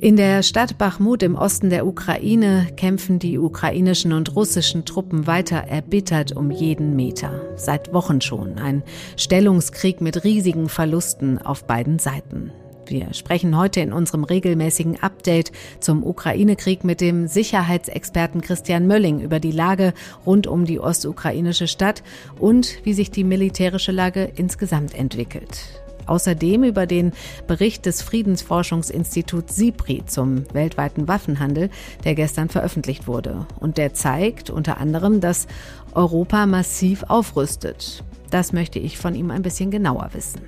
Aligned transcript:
In 0.00 0.14
der 0.14 0.44
Stadt 0.44 0.78
Bachmut 0.78 1.24
im 1.24 1.34
Osten 1.34 1.70
der 1.70 1.84
Ukraine 1.84 2.68
kämpfen 2.76 3.18
die 3.18 3.36
ukrainischen 3.36 4.12
und 4.12 4.36
russischen 4.36 4.84
Truppen 4.84 5.26
weiter 5.26 5.56
erbittert 5.56 6.30
um 6.36 6.52
jeden 6.52 6.94
Meter. 6.94 7.32
Seit 7.56 7.92
Wochen 7.92 8.20
schon. 8.20 8.58
Ein 8.58 8.84
Stellungskrieg 9.16 10.00
mit 10.00 10.22
riesigen 10.22 10.68
Verlusten 10.68 11.38
auf 11.38 11.64
beiden 11.64 11.98
Seiten. 11.98 12.52
Wir 12.90 13.12
sprechen 13.12 13.56
heute 13.56 13.80
in 13.80 13.92
unserem 13.92 14.24
regelmäßigen 14.24 15.02
Update 15.02 15.52
zum 15.80 16.04
Ukraine-Krieg 16.04 16.84
mit 16.84 17.00
dem 17.02 17.26
Sicherheitsexperten 17.26 18.40
Christian 18.40 18.86
Mölling 18.86 19.20
über 19.20 19.40
die 19.40 19.52
Lage 19.52 19.92
rund 20.24 20.46
um 20.46 20.64
die 20.64 20.80
ostukrainische 20.80 21.66
Stadt 21.66 22.02
und 22.38 22.78
wie 22.84 22.94
sich 22.94 23.10
die 23.10 23.24
militärische 23.24 23.92
Lage 23.92 24.32
insgesamt 24.36 24.94
entwickelt. 24.94 25.82
Außerdem 26.06 26.64
über 26.64 26.86
den 26.86 27.12
Bericht 27.46 27.84
des 27.84 28.00
Friedensforschungsinstituts 28.00 29.54
SIPRI 29.54 30.04
zum 30.06 30.44
weltweiten 30.54 31.06
Waffenhandel, 31.06 31.68
der 32.04 32.14
gestern 32.14 32.48
veröffentlicht 32.48 33.06
wurde. 33.06 33.46
Und 33.60 33.76
der 33.76 33.92
zeigt 33.92 34.48
unter 34.48 34.78
anderem, 34.78 35.20
dass 35.20 35.46
Europa 35.92 36.46
massiv 36.46 37.02
aufrüstet. 37.08 38.02
Das 38.30 38.54
möchte 38.54 38.78
ich 38.78 38.96
von 38.96 39.14
ihm 39.14 39.30
ein 39.30 39.42
bisschen 39.42 39.70
genauer 39.70 40.08
wissen. 40.12 40.40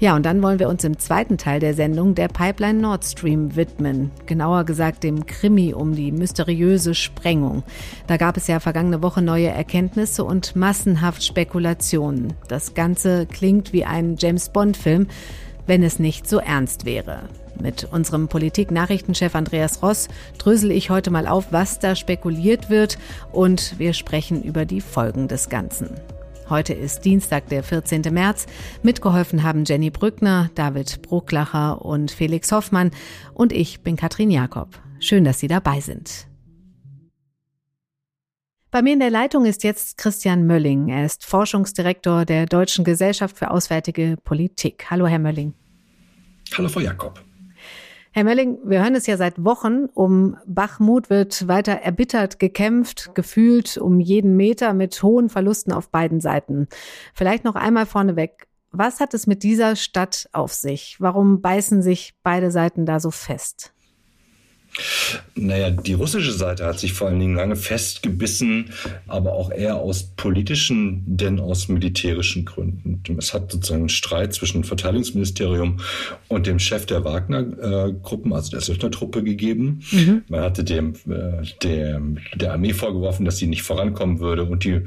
Ja, 0.00 0.16
und 0.16 0.24
dann 0.24 0.42
wollen 0.42 0.58
wir 0.58 0.68
uns 0.68 0.84
im 0.84 0.98
zweiten 0.98 1.38
Teil 1.38 1.60
der 1.60 1.74
Sendung 1.74 2.14
der 2.14 2.28
Pipeline 2.28 2.80
Nord 2.80 3.04
Stream 3.04 3.56
widmen. 3.56 4.10
Genauer 4.26 4.64
gesagt 4.64 5.04
dem 5.04 5.26
Krimi 5.26 5.74
um 5.74 5.94
die 5.94 6.12
mysteriöse 6.12 6.94
Sprengung. 6.94 7.62
Da 8.06 8.16
gab 8.16 8.36
es 8.36 8.46
ja 8.46 8.60
vergangene 8.60 9.02
Woche 9.02 9.22
neue 9.22 9.48
Erkenntnisse 9.48 10.24
und 10.24 10.56
massenhaft 10.56 11.24
Spekulationen. 11.24 12.34
Das 12.48 12.74
Ganze 12.74 13.26
klingt 13.26 13.72
wie 13.72 13.84
ein 13.84 14.16
James 14.18 14.48
Bond-Film, 14.50 15.06
wenn 15.66 15.82
es 15.82 15.98
nicht 15.98 16.28
so 16.28 16.38
ernst 16.38 16.84
wäre. 16.84 17.28
Mit 17.60 17.88
unserem 17.90 18.28
Politik-Nachrichtenchef 18.28 19.34
Andreas 19.34 19.82
Ross 19.82 20.08
drösel 20.38 20.70
ich 20.70 20.90
heute 20.90 21.10
mal 21.10 21.26
auf, 21.26 21.46
was 21.50 21.78
da 21.78 21.96
spekuliert 21.96 22.70
wird 22.70 22.98
und 23.32 23.78
wir 23.78 23.92
sprechen 23.92 24.42
über 24.42 24.64
die 24.64 24.80
Folgen 24.80 25.28
des 25.28 25.48
Ganzen. 25.48 25.90
Heute 26.50 26.72
ist 26.72 27.04
Dienstag, 27.04 27.48
der 27.48 27.62
14. 27.62 28.02
März. 28.10 28.46
Mitgeholfen 28.82 29.42
haben 29.42 29.64
Jenny 29.64 29.90
Brückner, 29.90 30.50
David 30.54 31.02
Brucklacher 31.02 31.84
und 31.84 32.10
Felix 32.10 32.50
Hoffmann. 32.52 32.90
Und 33.34 33.52
ich 33.52 33.82
bin 33.82 33.96
Katrin 33.96 34.30
Jakob. 34.30 34.80
Schön, 34.98 35.24
dass 35.24 35.40
Sie 35.40 35.48
dabei 35.48 35.80
sind. 35.80 36.26
Bei 38.70 38.80
mir 38.80 38.94
in 38.94 39.00
der 39.00 39.10
Leitung 39.10 39.44
ist 39.44 39.62
jetzt 39.62 39.98
Christian 39.98 40.46
Mölling. 40.46 40.88
Er 40.88 41.04
ist 41.04 41.26
Forschungsdirektor 41.26 42.24
der 42.24 42.46
Deutschen 42.46 42.84
Gesellschaft 42.84 43.36
für 43.36 43.50
Auswärtige 43.50 44.16
Politik. 44.24 44.86
Hallo, 44.90 45.06
Herr 45.06 45.18
Mölling. 45.18 45.52
Hallo, 46.56 46.68
Frau 46.68 46.80
Jakob. 46.80 47.27
Herr 48.12 48.24
Mölling, 48.24 48.58
wir 48.64 48.82
hören 48.82 48.94
es 48.94 49.06
ja 49.06 49.16
seit 49.16 49.44
Wochen. 49.44 49.86
Um 49.94 50.36
Bachmut 50.46 51.10
wird 51.10 51.46
weiter 51.46 51.72
erbittert 51.72 52.38
gekämpft, 52.38 53.14
gefühlt 53.14 53.76
um 53.76 54.00
jeden 54.00 54.36
Meter 54.36 54.72
mit 54.72 55.02
hohen 55.02 55.28
Verlusten 55.28 55.72
auf 55.72 55.90
beiden 55.90 56.20
Seiten. 56.20 56.68
Vielleicht 57.14 57.44
noch 57.44 57.54
einmal 57.54 57.86
vorneweg. 57.86 58.48
Was 58.70 59.00
hat 59.00 59.14
es 59.14 59.26
mit 59.26 59.42
dieser 59.42 59.76
Stadt 59.76 60.28
auf 60.32 60.52
sich? 60.52 60.96
Warum 61.00 61.40
beißen 61.40 61.82
sich 61.82 62.14
beide 62.22 62.50
Seiten 62.50 62.86
da 62.86 63.00
so 63.00 63.10
fest? 63.10 63.72
Naja, 65.34 65.70
die 65.70 65.94
russische 65.94 66.32
Seite 66.32 66.66
hat 66.66 66.78
sich 66.78 66.92
vor 66.92 67.08
allen 67.08 67.20
Dingen 67.20 67.36
lange 67.36 67.56
festgebissen, 67.56 68.70
aber 69.06 69.32
auch 69.34 69.50
eher 69.50 69.76
aus 69.76 70.02
politischen, 70.16 71.02
denn 71.06 71.40
aus 71.40 71.68
militärischen 71.68 72.44
Gründen. 72.44 73.02
Es 73.18 73.34
hat 73.34 73.52
sozusagen 73.52 73.82
einen 73.82 73.88
Streit 73.88 74.34
zwischen 74.34 74.62
dem 74.62 74.64
Verteidigungsministerium 74.64 75.80
und 76.28 76.46
dem 76.46 76.58
Chef 76.58 76.86
der 76.86 77.04
Wagner-Gruppen, 77.04 78.32
also 78.32 78.50
der 78.50 78.60
Söldnertruppe, 78.60 79.22
gegeben. 79.22 79.80
Mhm. 79.90 80.22
Man 80.28 80.40
hatte 80.40 80.64
dem, 80.64 80.94
äh, 81.08 81.44
der, 81.62 82.00
der 82.34 82.52
Armee 82.52 82.72
vorgeworfen, 82.72 83.24
dass 83.24 83.38
sie 83.38 83.46
nicht 83.46 83.62
vorankommen 83.62 84.20
würde 84.20 84.44
und 84.44 84.64
die, 84.64 84.82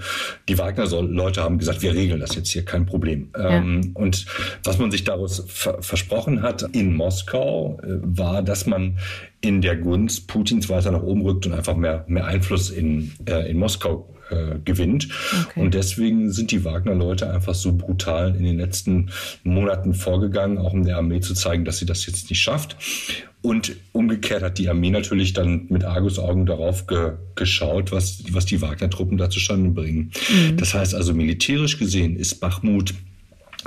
die 0.48 0.58
Wagner-Leute 0.58 1.42
haben 1.42 1.58
gesagt, 1.58 1.82
wir 1.82 1.94
regeln 1.94 2.20
das 2.20 2.36
jetzt 2.36 2.50
hier, 2.50 2.66
kein 2.66 2.86
Problem. 2.86 3.30
Ja. 3.38 3.58
Ähm, 3.58 3.92
und 3.94 4.26
was 4.64 4.78
man 4.78 4.92
sich 4.92 5.04
daraus 5.04 5.44
ver 5.48 5.82
versprochen 5.82 6.42
hat 6.42 6.64
in 6.74 6.96
Moskau, 6.96 7.80
äh, 7.84 7.88
war, 8.02 8.42
dass 8.42 8.66
man 8.66 8.98
in 9.42 9.62
der 9.62 9.76
Gunst 9.76 10.28
Putins 10.28 10.70
weiter 10.70 10.92
nach 10.92 11.02
oben 11.02 11.24
rückt 11.24 11.46
und 11.46 11.54
einfach 11.54 11.76
mehr, 11.76 12.06
mehr 12.08 12.26
Einfluss 12.26 12.70
in, 12.70 13.12
äh, 13.28 13.50
in 13.50 13.58
Moskau 13.58 14.14
äh, 14.30 14.60
gewinnt. 14.64 15.10
Okay. 15.48 15.60
Und 15.60 15.74
deswegen 15.74 16.32
sind 16.32 16.52
die 16.52 16.64
Wagner-Leute 16.64 17.32
einfach 17.32 17.56
so 17.56 17.74
brutal 17.74 18.36
in 18.36 18.44
den 18.44 18.58
letzten 18.58 19.10
Monaten 19.44 19.94
vorgegangen, 19.94 20.58
auch 20.58 20.74
um 20.74 20.86
der 20.86 20.98
Armee 20.98 21.20
zu 21.20 21.34
zeigen, 21.34 21.66
dass 21.66 21.80
sie 21.80 21.86
das 21.86 22.06
jetzt 22.06 22.30
nicht 22.30 22.40
schafft. 22.40 22.78
Und 23.42 23.76
umgekehrt 23.92 24.44
hat 24.44 24.60
die 24.60 24.70
Armee 24.70 24.92
natürlich 24.92 25.34
dann 25.34 25.66
mit 25.70 25.84
Argusaugen 25.84 26.46
darauf 26.46 26.86
ge 26.86 27.14
geschaut, 27.36 27.92
was, 27.92 28.24
was 28.32 28.46
die 28.46 28.62
Wagner-Truppen 28.62 29.18
da 29.18 29.30
zustande 29.30 29.72
bringen. 29.72 30.12
Mhm. 30.30 30.58
Das 30.58 30.76
heißt 30.76 30.94
also, 30.94 31.14
militärisch 31.14 31.80
gesehen 31.80 32.16
ist 32.16 32.36
Bachmut 32.36 32.94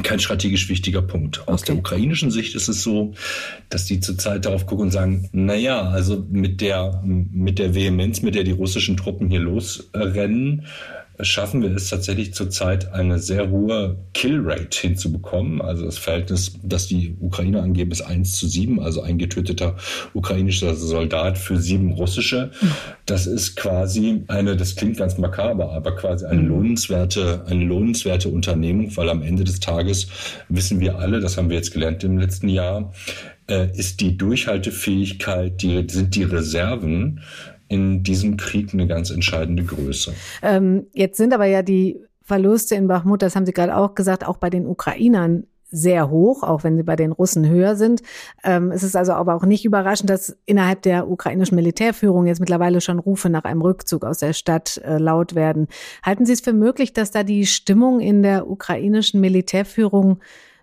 kein 0.03 0.19
strategisch 0.19 0.69
wichtiger 0.69 1.03
Punkt. 1.03 1.47
Aus 1.47 1.62
okay. 1.62 1.72
der 1.72 1.78
ukrainischen 1.78 2.31
Sicht 2.31 2.55
ist 2.55 2.69
es 2.69 2.82
so, 2.82 3.15
dass 3.69 3.84
die 3.84 4.00
zurzeit 4.00 4.44
darauf 4.44 4.66
gucken 4.66 4.87
und 4.87 4.91
sagen, 4.91 5.28
na 5.32 5.55
ja, 5.55 5.82
also 5.82 6.25
mit 6.31 6.60
der, 6.60 7.00
mit 7.05 7.59
der 7.59 7.75
Vehemenz, 7.75 8.22
mit 8.22 8.34
der 8.34 8.44
die 8.44 8.53
russischen 8.53 8.97
Truppen 8.97 9.31
hier 9.31 9.41
losrennen, 9.41 10.66
schaffen 11.21 11.63
wir 11.63 11.75
es 11.75 11.91
tatsächlich 11.91 12.35
zurzeit 12.35 12.93
eine 12.93 13.19
sehr 13.19 13.51
hohe 13.51 13.97
Killrate 14.15 14.77
hinzubekommen. 14.79 15.63
Also 15.63 15.85
das 15.85 15.99
Verhältnis, 15.99 16.59
das 16.63 16.89
die 16.89 17.17
Ukrainer 17.21 17.63
angeben, 17.63 17.93
ist 17.93 18.03
1 18.03 18.33
zu 18.33 18.49
7, 18.49 18.81
also 18.81 19.03
ein 19.03 19.19
getöteter 19.19 19.77
ukrainischer 20.13 20.75
Soldat 20.75 21.39
für 21.39 21.57
sieben 21.57 21.93
russische. 21.93 22.51
Das 23.07 23.27
ist 23.27 23.57
quasi 23.57 24.25
eine, 24.29 24.57
das 24.57 24.75
klingt 24.77 24.97
ganz 24.97 25.19
makaber, 25.19 25.73
aber 25.73 25.95
quasi 25.95 26.27
eine 26.27 26.43
lohnenswerte, 26.43 27.45
eine 27.47 27.65
lohnenswerte 27.65 28.29
Unternehmung, 28.29 28.97
weil 28.97 29.09
am 29.09 29.23
Ende 29.23 29.45
des 29.45 29.61
Tages 29.61 30.09
wissen 30.49 30.81
wir 30.81 30.99
alle, 30.99 31.21
das 31.21 31.37
haben 31.37 31.49
wir 31.49 31.57
jetzt 31.57 31.73
gelernt 31.73 32.03
im 32.03 32.19
letzten 32.19 32.49
Jahr, 32.49 32.93
äh, 33.47 33.69
ist 33.77 34.01
die 34.01 34.17
Durchhaltefähigkeit, 34.17 35.63
die, 35.63 35.87
sind 35.89 36.15
die 36.15 36.25
Reserven 36.25 37.21
in 37.69 38.03
diesem 38.03 38.37
Krieg 38.37 38.73
eine 38.73 38.87
ganz 38.87 39.11
entscheidende 39.11 39.65
Größe. 39.65 40.15
Ähm, 40.43 40.87
jetzt 40.93 41.17
sind 41.17 41.33
aber 41.33 41.47
ja 41.47 41.63
die 41.63 42.01
Verluste 42.23 42.75
in 42.75 42.89
Bachmut, 42.89 43.23
das 43.23 43.37
haben 43.37 43.47
Sie 43.47 43.53
gerade 43.53 43.77
auch 43.77 43.95
gesagt, 43.95 44.27
auch 44.27 44.39
bei 44.39 44.51
den 44.51 44.67
Ukrainern 44.67 45.45
sehr 45.75 46.09
hoch, 46.09 46.43
auch 46.43 46.63
wenn 46.63 46.77
sie 46.77 46.85
bei 46.85 46.97
den 46.97 47.13
Russen 47.13 47.49
höher 47.49 47.75
sind. 47.75 48.03
Ähm, 48.45 48.71
es 48.71 48.83
ist 48.83 48.95
also 48.95 49.13
aber 49.13 49.35
auch 49.35 49.45
nicht 49.45 49.65
überraschend, 49.65 50.09
dass 50.09 50.37
innerhalb 50.47 50.83
der 50.83 51.09
ukrainischen 51.09 51.57
Militärführung 51.57 52.27
jetzt 52.27 52.39
mittlerweile 52.39 52.81
schon 52.81 53.01
Rufe 53.01 53.29
nach 53.29 53.45
einem 53.45 53.61
Rückzug 53.61 54.05
aus 54.05 54.19
der 54.19 54.33
Stadt 54.33 54.81
äh, 54.85 54.99
laut 54.99 55.35
werden. 55.35 55.67
Halten 56.05 56.27
Sie 56.27 56.33
es 56.33 56.41
für 56.41 56.53
möglich, 56.53 56.93
dass 56.93 57.11
da 57.11 57.25
die 57.25 57.45
Stimmung 57.45 58.01
in 58.01 58.23
der 58.23 58.49
ukrainischen 58.49 59.21
Militärführung 59.21 60.21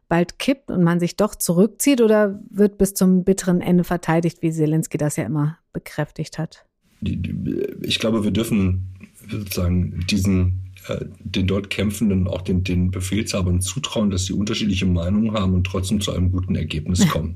bald 0.07 0.39
kippt 0.39 0.71
und 0.71 0.83
man 0.83 0.99
sich 0.99 1.17
doch 1.17 1.35
zurückzieht 1.35 2.01
oder 2.01 2.39
wird 2.49 2.77
bis 2.77 2.93
zum 2.93 3.23
bitteren 3.23 3.61
Ende 3.61 3.83
verteidigt, 3.83 4.41
wie 4.41 4.51
Zelensky 4.51 4.97
das 4.97 5.17
ja 5.17 5.25
immer 5.25 5.57
bekräftigt 5.73 6.37
hat? 6.37 6.65
Ich 7.01 7.99
glaube, 7.99 8.23
wir 8.23 8.31
dürfen 8.31 8.87
sozusagen 9.29 10.05
diesen 10.09 10.61
äh, 10.87 11.05
den 11.19 11.47
dort 11.47 11.69
Kämpfenden, 11.69 12.27
auch 12.27 12.41
den, 12.41 12.63
den 12.63 12.91
Befehlshabern 12.91 13.61
zutrauen, 13.61 14.09
dass 14.09 14.25
sie 14.25 14.33
unterschiedliche 14.33 14.85
Meinungen 14.85 15.33
haben 15.33 15.53
und 15.53 15.65
trotzdem 15.65 16.01
zu 16.01 16.11
einem 16.11 16.31
guten 16.31 16.55
Ergebnis 16.55 17.07
kommen. 17.07 17.35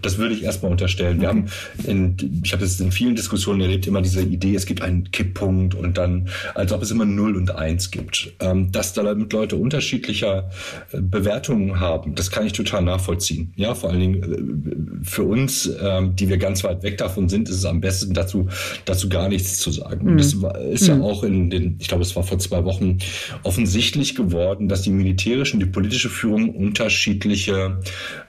Das 0.00 0.18
würde 0.18 0.34
ich 0.34 0.42
erstmal 0.42 0.70
unterstellen. 0.70 1.20
Wir 1.20 1.28
haben 1.28 1.46
in, 1.84 2.16
ich 2.42 2.52
habe 2.52 2.64
es 2.64 2.80
in 2.80 2.92
vielen 2.92 3.14
Diskussionen 3.14 3.60
erlebt, 3.60 3.86
immer 3.86 4.00
diese 4.00 4.22
Idee, 4.22 4.54
es 4.54 4.66
gibt 4.66 4.82
einen 4.82 5.10
Kipppunkt 5.10 5.74
und 5.74 5.98
dann, 5.98 6.28
als 6.54 6.72
ob 6.72 6.82
es 6.82 6.90
immer 6.90 7.04
0 7.04 7.36
und 7.36 7.54
1 7.54 7.90
gibt. 7.90 8.32
Ähm, 8.40 8.72
dass 8.72 8.94
damit 8.94 9.32
Leute 9.32 9.56
unterschiedlicher 9.56 10.50
äh, 10.92 11.00
Bewertungen 11.00 11.80
haben, 11.80 12.14
das 12.14 12.30
kann 12.30 12.46
ich 12.46 12.52
total 12.52 12.82
nachvollziehen. 12.82 13.52
Ja, 13.56 13.74
vor 13.74 13.90
allen 13.90 14.00
Dingen 14.00 15.02
äh, 15.02 15.04
für 15.04 15.24
uns, 15.24 15.70
ähm, 15.80 16.16
die 16.16 16.28
wir 16.28 16.38
ganz 16.38 16.64
weit 16.64 16.82
weg 16.82 16.98
davon 16.98 17.28
sind, 17.28 17.48
ist 17.48 17.56
es 17.56 17.64
am 17.64 17.80
besten 17.80 18.14
dazu, 18.14 18.48
dazu 18.84 19.08
gar 19.08 19.28
nichts 19.28 19.58
zu 19.58 19.70
sagen. 19.70 20.12
Mhm. 20.12 20.18
Das 20.18 20.34
ist 20.72 20.88
mhm. 20.88 20.88
ja 20.88 21.00
auch 21.02 21.22
in 21.22 21.50
den, 21.50 21.76
ich 21.80 21.88
glaube, 21.88 22.02
es 22.02 22.14
war 22.16 22.22
vor 22.22 22.38
zwei 22.38 22.52
zwei 22.52 22.64
Wochen 22.64 22.98
offensichtlich 23.44 24.14
geworden, 24.14 24.68
dass 24.68 24.82
die 24.82 24.90
militärische 24.90 25.54
und 25.54 25.60
die 25.60 25.66
politische 25.66 26.10
Führung 26.10 26.50
unterschiedliche 26.54 27.80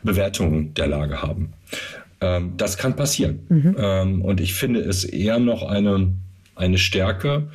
Bewertungen 0.02 0.74
der 0.76 0.88
Lage 0.94 1.22
haben. 1.22 1.54
Ähm, 2.22 2.54
das 2.58 2.78
kann 2.78 2.96
passieren. 2.96 3.40
Mhm. 3.50 3.76
Ähm, 3.78 4.22
und 4.22 4.40
ich 4.40 4.54
finde 4.54 4.80
es 4.82 5.04
eher 5.04 5.40
noch 5.40 5.64
eine, 5.64 6.14
eine 6.56 6.78
Stärke, 6.78 7.50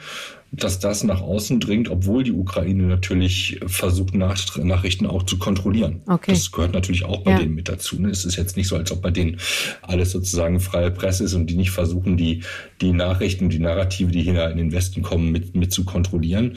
dass 0.50 0.78
das 0.78 1.04
nach 1.04 1.20
außen 1.20 1.60
dringt, 1.60 1.90
obwohl 1.90 2.24
die 2.24 2.32
Ukraine 2.32 2.84
natürlich 2.84 3.60
versucht, 3.66 4.14
Nachrichten 4.14 5.06
auch 5.06 5.24
zu 5.24 5.38
kontrollieren. 5.38 6.00
Okay. 6.06 6.32
Das 6.32 6.50
gehört 6.50 6.72
natürlich 6.72 7.04
auch 7.04 7.22
bei 7.22 7.32
ja. 7.32 7.38
denen 7.38 7.54
mit 7.54 7.68
dazu. 7.68 8.00
Ne? 8.00 8.08
Es 8.08 8.24
ist 8.24 8.36
jetzt 8.36 8.56
nicht 8.56 8.68
so, 8.68 8.76
als 8.76 8.90
ob 8.90 9.02
bei 9.02 9.10
denen 9.10 9.36
alles 9.82 10.12
sozusagen 10.12 10.58
freie 10.60 10.90
Presse 10.90 11.24
ist 11.24 11.34
und 11.34 11.48
die 11.48 11.56
nicht 11.56 11.70
versuchen, 11.70 12.16
die, 12.16 12.42
die 12.80 12.92
Nachrichten, 12.92 13.50
die 13.50 13.58
Narrative, 13.58 14.10
die 14.10 14.22
hier 14.22 14.50
in 14.50 14.56
den 14.56 14.72
Westen 14.72 15.02
kommen, 15.02 15.30
mit, 15.32 15.54
mit 15.54 15.72
zu 15.72 15.84
kontrollieren. 15.84 16.56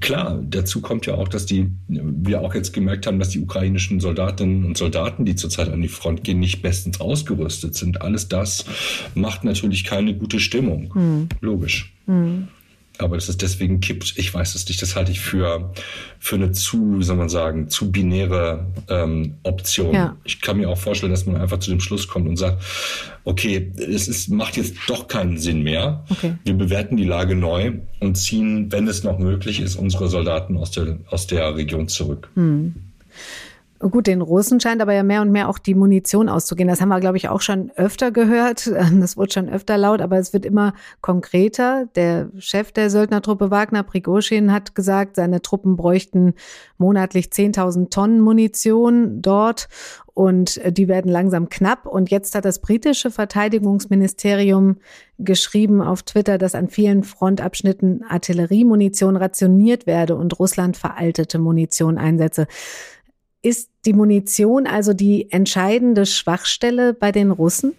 Klar, 0.00 0.42
dazu 0.46 0.82
kommt 0.82 1.06
ja 1.06 1.14
auch, 1.14 1.28
dass 1.28 1.46
die, 1.46 1.70
wir 1.88 2.42
auch 2.42 2.54
jetzt 2.54 2.74
gemerkt 2.74 3.06
haben, 3.06 3.18
dass 3.18 3.30
die 3.30 3.40
ukrainischen 3.40 4.00
Soldatinnen 4.00 4.66
und 4.66 4.76
Soldaten, 4.76 5.24
die 5.24 5.34
zurzeit 5.34 5.70
an 5.70 5.80
die 5.80 5.88
Front 5.88 6.24
gehen, 6.24 6.40
nicht 6.40 6.60
bestens 6.60 7.00
ausgerüstet 7.00 7.74
sind. 7.74 8.02
Alles 8.02 8.28
das 8.28 8.66
macht 9.14 9.44
natürlich 9.44 9.84
keine 9.84 10.14
gute 10.14 10.40
Stimmung. 10.40 10.92
Hm. 10.94 11.28
Logisch. 11.40 11.94
Hm 12.06 12.48
aber 13.02 13.16
dass 13.16 13.28
es 13.28 13.36
deswegen 13.36 13.80
kippt, 13.80 14.14
ich 14.16 14.32
weiß 14.32 14.54
es 14.54 14.68
nicht. 14.68 14.80
Das 14.82 14.96
halte 14.96 15.12
ich 15.12 15.20
für, 15.20 15.72
für 16.18 16.36
eine 16.36 16.52
zu, 16.52 16.98
wie 16.98 17.04
soll 17.04 17.16
man 17.16 17.28
sagen, 17.28 17.68
zu 17.68 17.90
binäre 17.90 18.66
ähm, 18.88 19.34
Option. 19.42 19.94
Ja. 19.94 20.16
Ich 20.24 20.40
kann 20.40 20.56
mir 20.56 20.68
auch 20.68 20.78
vorstellen, 20.78 21.12
dass 21.12 21.26
man 21.26 21.36
einfach 21.36 21.58
zu 21.58 21.70
dem 21.70 21.80
Schluss 21.80 22.08
kommt 22.08 22.28
und 22.28 22.36
sagt, 22.36 22.62
okay, 23.24 23.72
es 23.76 24.08
ist, 24.08 24.28
macht 24.30 24.56
jetzt 24.56 24.76
doch 24.86 25.08
keinen 25.08 25.38
Sinn 25.38 25.62
mehr. 25.62 26.04
Okay. 26.08 26.34
Wir 26.44 26.54
bewerten 26.54 26.96
die 26.96 27.04
Lage 27.04 27.34
neu 27.34 27.72
und 28.00 28.16
ziehen, 28.16 28.70
wenn 28.72 28.88
es 28.88 29.04
noch 29.04 29.18
möglich 29.18 29.60
ist, 29.60 29.76
unsere 29.76 30.08
Soldaten 30.08 30.56
aus 30.56 30.70
der, 30.70 30.98
aus 31.10 31.26
der 31.26 31.54
Region 31.56 31.88
zurück. 31.88 32.28
Hm. 32.34 32.74
Gut, 33.82 34.06
den 34.06 34.20
Russen 34.20 34.60
scheint 34.60 34.82
aber 34.82 34.92
ja 34.92 35.02
mehr 35.02 35.22
und 35.22 35.30
mehr 35.30 35.48
auch 35.48 35.56
die 35.56 35.74
Munition 35.74 36.28
auszugehen. 36.28 36.68
Das 36.68 36.82
haben 36.82 36.90
wir, 36.90 37.00
glaube 37.00 37.16
ich, 37.16 37.30
auch 37.30 37.40
schon 37.40 37.70
öfter 37.76 38.10
gehört. 38.10 38.70
Das 39.00 39.16
wurde 39.16 39.32
schon 39.32 39.48
öfter 39.48 39.78
laut, 39.78 40.02
aber 40.02 40.18
es 40.18 40.34
wird 40.34 40.44
immer 40.44 40.74
konkreter. 41.00 41.86
Der 41.94 42.28
Chef 42.38 42.72
der 42.72 42.90
Söldnertruppe 42.90 43.50
Wagner, 43.50 43.82
Prigozhin, 43.82 44.52
hat 44.52 44.74
gesagt, 44.74 45.16
seine 45.16 45.40
Truppen 45.40 45.76
bräuchten 45.76 46.34
monatlich 46.76 47.28
10.000 47.28 47.88
Tonnen 47.88 48.20
Munition 48.20 49.22
dort 49.22 49.68
und 50.12 50.60
die 50.76 50.86
werden 50.86 51.10
langsam 51.10 51.48
knapp. 51.48 51.86
Und 51.86 52.10
jetzt 52.10 52.34
hat 52.34 52.44
das 52.44 52.58
britische 52.58 53.10
Verteidigungsministerium 53.10 54.76
geschrieben 55.18 55.80
auf 55.80 56.02
Twitter, 56.02 56.36
dass 56.36 56.54
an 56.54 56.68
vielen 56.68 57.02
Frontabschnitten 57.02 58.04
Artilleriemunition 58.06 59.16
rationiert 59.16 59.86
werde 59.86 60.16
und 60.16 60.38
Russland 60.38 60.76
veraltete 60.76 61.38
Munition 61.38 61.96
einsetze. 61.96 62.46
Ist 63.42 63.69
die 63.86 63.92
Munition 63.92 64.66
also 64.66 64.92
die 64.92 65.30
entscheidende 65.30 66.06
Schwachstelle 66.06 66.92
bei 66.92 67.12
den 67.12 67.30
Russen? 67.30 67.74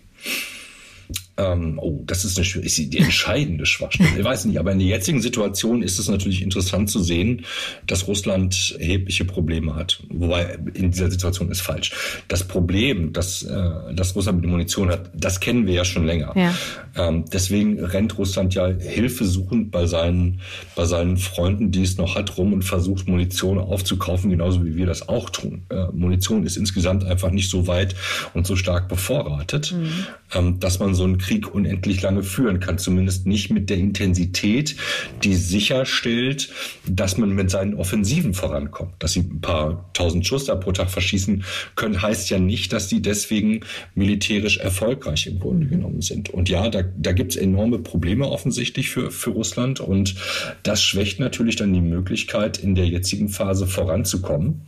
Ähm, 1.38 1.80
oh, 1.82 2.04
das 2.06 2.26
ist, 2.26 2.38
eine, 2.38 2.66
ist 2.66 2.78
die 2.78 2.98
entscheidende 2.98 3.66
Schwachstelle. 3.66 4.20
Ich 4.20 4.24
weiß 4.24 4.46
nicht, 4.46 4.60
aber 4.60 4.72
in 4.74 4.80
der 4.80 4.88
jetzigen 4.88 5.22
Situation 5.22 5.82
ist 5.82 5.98
es 5.98 6.10
natürlich 6.10 6.42
interessant 6.42 6.90
zu 6.90 7.02
sehen, 7.02 7.46
dass 7.88 8.08
Russland 8.08 8.76
erhebliche 8.80 9.26
Probleme 9.26 9.76
hat. 9.76 10.04
Wobei 10.10 10.58
in 10.74 10.92
dieser 10.92 11.10
Situation 11.10 11.50
ist 11.50 11.62
falsch. 11.62 11.92
Das 12.28 12.48
Problem, 12.48 13.14
dass, 13.14 13.44
äh, 13.44 13.94
dass 13.94 14.16
Russland 14.16 14.42
mit 14.42 14.50
Munition 14.50 14.90
hat, 14.90 15.10
das 15.14 15.40
kennen 15.40 15.66
wir 15.68 15.74
ja 15.74 15.86
schon 15.86 16.06
länger. 16.06 16.34
Ja. 16.36 16.54
Ähm, 16.98 17.26
deswegen 17.32 17.84
rennt 17.84 18.18
Russland 18.18 18.54
ja 18.54 18.68
hilfesuchend 18.68 19.72
bei 19.72 19.86
seinen, 19.86 20.42
bei 20.76 20.86
seinen 20.86 21.18
Freunden, 21.18 21.72
die 21.72 21.84
es 21.84 21.98
noch 21.98 22.16
hat, 22.16 22.38
rum 22.38 22.52
und 22.52 22.64
versucht 22.64 23.08
Munition 23.08 23.58
aufzukaufen, 23.58 24.30
genauso 24.30 24.66
wie 24.66 24.76
wir 24.76 24.86
das 24.86 25.08
auch 25.08 25.30
tun. 25.30 25.64
Äh, 25.70 25.86
Munition 25.94 26.46
ist 26.46 26.58
insgesamt 26.58 27.06
einfach 27.06 27.32
nicht 27.32 27.50
so 27.50 27.68
weit 27.68 27.96
und 28.34 28.46
so 28.46 28.56
stark 28.56 28.90
bevorratet, 28.90 29.74
mhm. 29.74 30.06
ähm, 30.34 30.60
dass 30.60 30.80
man 30.80 30.94
so 30.94 31.06
einen 31.06 31.21
Krieg 31.22 31.54
unendlich 31.54 32.02
lange 32.02 32.24
führen 32.24 32.60
kann. 32.60 32.78
Zumindest 32.78 33.28
nicht 33.28 33.52
mit 33.52 33.70
der 33.70 33.78
Intensität, 33.78 34.76
die 35.24 35.36
sicherstellt, 35.36 36.50
dass 36.88 37.18
man 37.18 37.32
mit 37.32 37.50
seinen 37.50 37.76
Offensiven 37.76 38.34
vorankommt. 38.34 38.94
Dass 39.00 39.14
sie 39.14 39.22
ein 39.22 39.42
paar 39.42 39.90
tausend 39.94 40.26
Schuss 40.26 40.46
da 40.46 40.56
pro 40.56 40.72
Tag 40.72 40.90
verschießen 40.90 41.44
können, 41.76 42.02
heißt 42.02 42.30
ja 42.30 42.40
nicht, 42.40 42.74
dass 42.74 42.90
sie 42.90 43.02
deswegen 43.02 43.62
militärisch 43.96 44.58
erfolgreich 44.58 45.28
im 45.28 45.40
Grunde 45.40 45.68
genommen 45.68 46.02
sind. 46.02 46.30
Und 46.30 46.50
ja, 46.50 46.70
da, 46.70 46.84
da 46.84 47.12
gibt 47.14 47.32
es 47.32 47.38
enorme 47.38 47.80
Probleme 47.80 48.28
offensichtlich 48.28 48.90
für, 48.90 49.12
für 49.12 49.32
Russland 49.32 49.80
und 49.80 50.16
das 50.64 50.84
schwächt 50.84 51.20
natürlich 51.20 51.56
dann 51.56 51.74
die 51.74 51.82
Möglichkeit, 51.82 52.58
in 52.58 52.76
der 52.76 52.88
jetzigen 52.88 53.30
Phase 53.30 53.68
voranzukommen. 53.68 54.62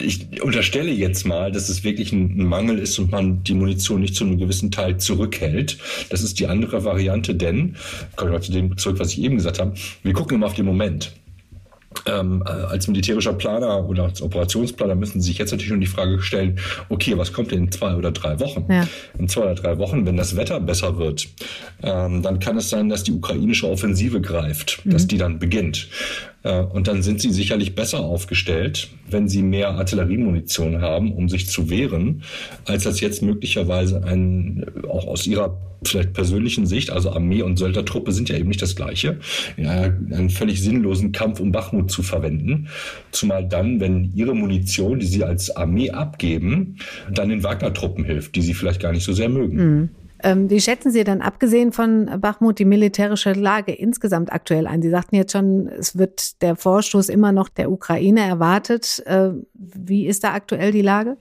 Ich 0.00 0.42
unterstelle 0.42 0.90
jetzt 0.90 1.24
mal, 1.24 1.52
dass 1.52 1.68
es 1.68 1.84
wirklich 1.84 2.12
ein 2.12 2.36
Mangel 2.36 2.78
ist 2.78 2.98
und 2.98 3.10
man 3.10 3.42
die 3.44 3.54
Munition 3.54 4.00
nicht 4.00 4.14
zu 4.14 4.24
einem 4.24 4.38
gewissen 4.38 4.70
Teil 4.70 4.98
zurückhält. 4.98 5.78
Das 6.10 6.22
ist 6.22 6.38
die 6.38 6.46
andere 6.46 6.84
Variante, 6.84 7.34
denn, 7.34 7.76
komme 8.16 8.36
ich 8.36 8.42
zu 8.42 8.52
dem 8.52 8.76
zurück, 8.76 8.98
was 8.98 9.12
ich 9.12 9.22
eben 9.22 9.36
gesagt 9.36 9.58
habe, 9.58 9.74
wir 10.02 10.12
gucken 10.12 10.36
immer 10.36 10.46
auf 10.46 10.54
den 10.54 10.66
Moment. 10.66 11.12
Ähm, 12.06 12.42
als 12.46 12.88
militärischer 12.88 13.34
Planer 13.34 13.86
oder 13.86 14.04
als 14.04 14.22
Operationsplaner 14.22 14.94
müssen 14.94 15.20
Sie 15.20 15.28
sich 15.28 15.38
jetzt 15.38 15.50
natürlich 15.50 15.70
nur 15.70 15.80
die 15.80 15.86
Frage 15.86 16.20
stellen, 16.22 16.58
okay, 16.88 17.16
was 17.16 17.32
kommt 17.32 17.50
denn 17.50 17.64
in 17.64 17.72
zwei 17.72 17.94
oder 17.94 18.10
drei 18.10 18.40
Wochen? 18.40 18.64
Ja. 18.70 18.88
In 19.18 19.28
zwei 19.28 19.42
oder 19.42 19.54
drei 19.54 19.78
Wochen, 19.78 20.06
wenn 20.06 20.16
das 20.16 20.34
Wetter 20.36 20.58
besser 20.58 20.96
wird, 20.96 21.28
ähm, 21.82 22.22
dann 22.22 22.40
kann 22.40 22.56
es 22.56 22.70
sein, 22.70 22.88
dass 22.88 23.04
die 23.04 23.12
ukrainische 23.12 23.68
Offensive 23.68 24.20
greift, 24.20 24.84
mhm. 24.84 24.90
dass 24.90 25.06
die 25.06 25.18
dann 25.18 25.38
beginnt. 25.38 25.88
Äh, 26.42 26.62
und 26.62 26.88
dann 26.88 27.02
sind 27.02 27.20
sie 27.20 27.30
sicherlich 27.30 27.74
besser 27.74 28.00
aufgestellt, 28.00 28.88
wenn 29.08 29.28
sie 29.28 29.42
mehr 29.42 29.70
Artilleriemunition 29.70 30.80
haben, 30.80 31.12
um 31.12 31.28
sich 31.28 31.48
zu 31.48 31.70
wehren, 31.70 32.22
als 32.64 32.84
das 32.84 33.00
jetzt 33.00 33.22
möglicherweise 33.22 34.04
ein, 34.04 34.66
auch 34.88 35.06
aus 35.06 35.26
ihrer 35.26 35.56
vielleicht 35.84 36.12
persönlichen 36.12 36.66
Sicht, 36.66 36.90
also 36.90 37.10
Armee 37.10 37.42
und 37.42 37.56
Söldnertruppe 37.56 38.12
sind 38.12 38.28
ja 38.28 38.36
eben 38.36 38.48
nicht 38.48 38.62
das 38.62 38.76
Gleiche, 38.76 39.18
ja, 39.56 39.82
einen 39.82 40.30
völlig 40.30 40.62
sinnlosen 40.62 41.12
Kampf 41.12 41.40
um 41.40 41.52
Bachmut 41.52 41.90
zu 41.90 42.02
verwenden. 42.02 42.68
Zumal 43.10 43.48
dann, 43.48 43.80
wenn 43.80 44.12
ihre 44.14 44.34
Munition, 44.34 45.00
die 45.00 45.06
sie 45.06 45.24
als 45.24 45.54
Armee 45.56 45.90
abgeben, 45.90 46.76
dann 47.12 47.28
den 47.28 47.42
Wagner-Truppen 47.42 48.04
hilft, 48.04 48.36
die 48.36 48.42
sie 48.42 48.54
vielleicht 48.54 48.80
gar 48.80 48.92
nicht 48.92 49.04
so 49.04 49.12
sehr 49.12 49.28
mögen. 49.28 49.56
Mhm. 49.56 49.88
Ähm, 50.22 50.50
wie 50.50 50.60
schätzen 50.60 50.92
Sie 50.92 51.04
denn 51.04 51.20
abgesehen 51.20 51.72
von 51.72 52.20
Bachmut 52.20 52.58
die 52.58 52.64
militärische 52.64 53.32
Lage 53.32 53.72
insgesamt 53.72 54.32
aktuell 54.32 54.66
ein? 54.66 54.82
Sie 54.82 54.90
sagten 54.90 55.16
jetzt 55.16 55.32
schon, 55.32 55.68
es 55.68 55.98
wird 55.98 56.40
der 56.42 56.56
Vorstoß 56.56 57.08
immer 57.08 57.32
noch 57.32 57.48
der 57.48 57.70
Ukraine 57.70 58.20
erwartet. 58.20 59.02
Äh, 59.06 59.30
wie 59.54 60.06
ist 60.06 60.24
da 60.24 60.32
aktuell 60.32 60.72
die 60.72 60.82
Lage? 60.82 61.16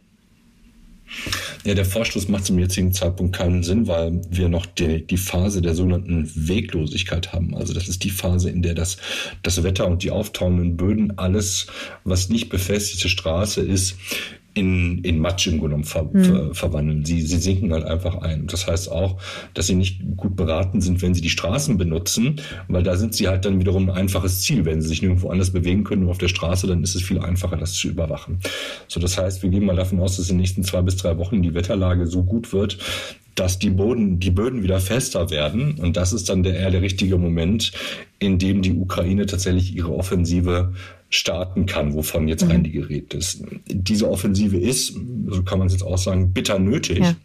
Ja, 1.66 1.74
der 1.74 1.86
Vorstoß 1.86 2.30
macht 2.30 2.46
zum 2.46 2.58
jetzigen 2.58 2.94
Zeitpunkt 2.94 3.36
keinen 3.36 3.64
Sinn, 3.64 3.88
weil 3.88 4.22
wir 4.30 4.50
noch 4.50 4.66
die, 4.66 5.06
die 5.06 5.18
Phase 5.18 5.62
der 5.62 5.76
sogenannten 5.76 6.32
Weglosigkeit 6.34 7.34
haben. 7.34 7.56
Also 7.56 7.74
das 7.74 7.88
ist 7.88 8.04
die 8.04 8.10
Phase, 8.10 8.50
in 8.50 8.62
der 8.62 8.76
das, 8.76 8.98
das 9.44 9.62
Wetter 9.64 9.88
und 9.88 10.04
die 10.04 10.12
auftauenden 10.12 10.78
Böden, 10.78 11.18
alles, 11.18 11.68
was 12.04 12.30
nicht 12.30 12.50
befestigte 12.50 13.10
Straße 13.10 13.62
ist, 13.62 13.98
in, 14.54 15.00
in 15.04 15.20
Matsch 15.20 15.48
im 15.48 15.60
Grunde 15.60 15.84
ver, 15.84 16.10
mhm. 16.12 16.24
ver, 16.24 16.54
verwandeln. 16.54 17.06
Sie, 17.06 17.22
sie 17.22 17.38
sinken 17.38 17.72
halt 17.72 17.86
einfach 17.86 18.18
ein. 18.18 18.48
Das 18.48 18.68
heißt 18.68 18.92
auch, 18.92 19.18
dass 19.54 19.68
sie 19.68 19.76
nicht 19.76 20.02
gut 20.18 20.36
beraten 20.36 20.82
sind, 20.82 21.02
wenn 21.02 21.14
sie 21.14 21.22
die 21.22 21.30
Straßen 21.30 21.78
benutzen, 21.78 22.42
weil 22.68 22.84
da 22.84 22.98
sind 22.98 23.16
sie 23.16 23.28
halt 23.28 23.46
dann 23.46 23.60
wiederum 23.60 23.90
ein 23.90 23.96
einfaches 23.96 24.42
Ziel. 24.42 24.66
Wenn 24.66 24.82
sie 24.82 24.90
sich 24.90 25.02
nirgendwo 25.02 25.30
anders 25.30 25.52
bewegen 25.52 25.84
können 25.84 26.10
auf 26.10 26.18
der 26.18 26.28
Straße, 26.28 26.68
dann 26.68 26.84
ist 26.84 26.96
es 26.96 27.02
viel 27.02 27.20
einfacher, 27.20 27.56
das 27.56 27.74
zu 27.74 27.88
überwachen. 27.88 28.40
So, 28.88 29.00
das 29.00 29.18
heißt, 29.18 29.42
wir 29.42 29.50
gehen 29.50 29.66
mal 29.66 29.76
davon 29.76 30.00
aus, 30.02 30.18
dass 30.18 30.30
in 30.30 30.36
den 30.36 30.42
nächsten 30.42 30.64
zwei 30.64 30.82
bis 30.82 30.98
drei 30.98 31.18
Wochen 31.18 31.42
die 31.42 31.54
Wetterlage 31.54 32.08
so 32.08 32.24
gut 32.24 32.52
wird, 32.52 32.78
dass 33.36 33.60
die 33.60 33.70
Boden, 33.70 34.20
die 34.20 34.32
Böden 34.32 34.64
wieder 34.64 34.82
fester 34.82 35.30
werden. 35.30 35.76
Und 35.76 35.96
das 35.96 36.12
ist 36.12 36.28
dann 36.28 36.44
der, 36.44 36.56
eher 36.56 36.72
der 36.72 36.82
richtige 36.82 37.18
Moment, 37.18 37.72
in 38.20 38.38
dem 38.38 38.62
die 38.62 38.74
Ukraine 38.74 39.26
tatsächlich 39.26 39.76
ihre 39.76 39.96
Offensive 39.96 40.74
starten 41.12 41.66
kann, 41.66 41.94
wovon 41.94 42.28
jetzt 42.30 42.46
mhm. 42.46 42.52
einige 42.52 42.90
Rede 42.90 43.18
ist. 43.18 43.44
Diese 43.68 44.10
Offensive 44.10 44.58
ist, 44.58 44.96
so 45.28 45.44
kann 45.44 45.60
man 45.60 45.68
es 45.68 45.74
jetzt 45.74 45.84
auch 45.84 45.98
sagen, 45.98 46.32
bitter 46.32 46.58
nötig, 46.58 47.00
ja. 47.00 47.16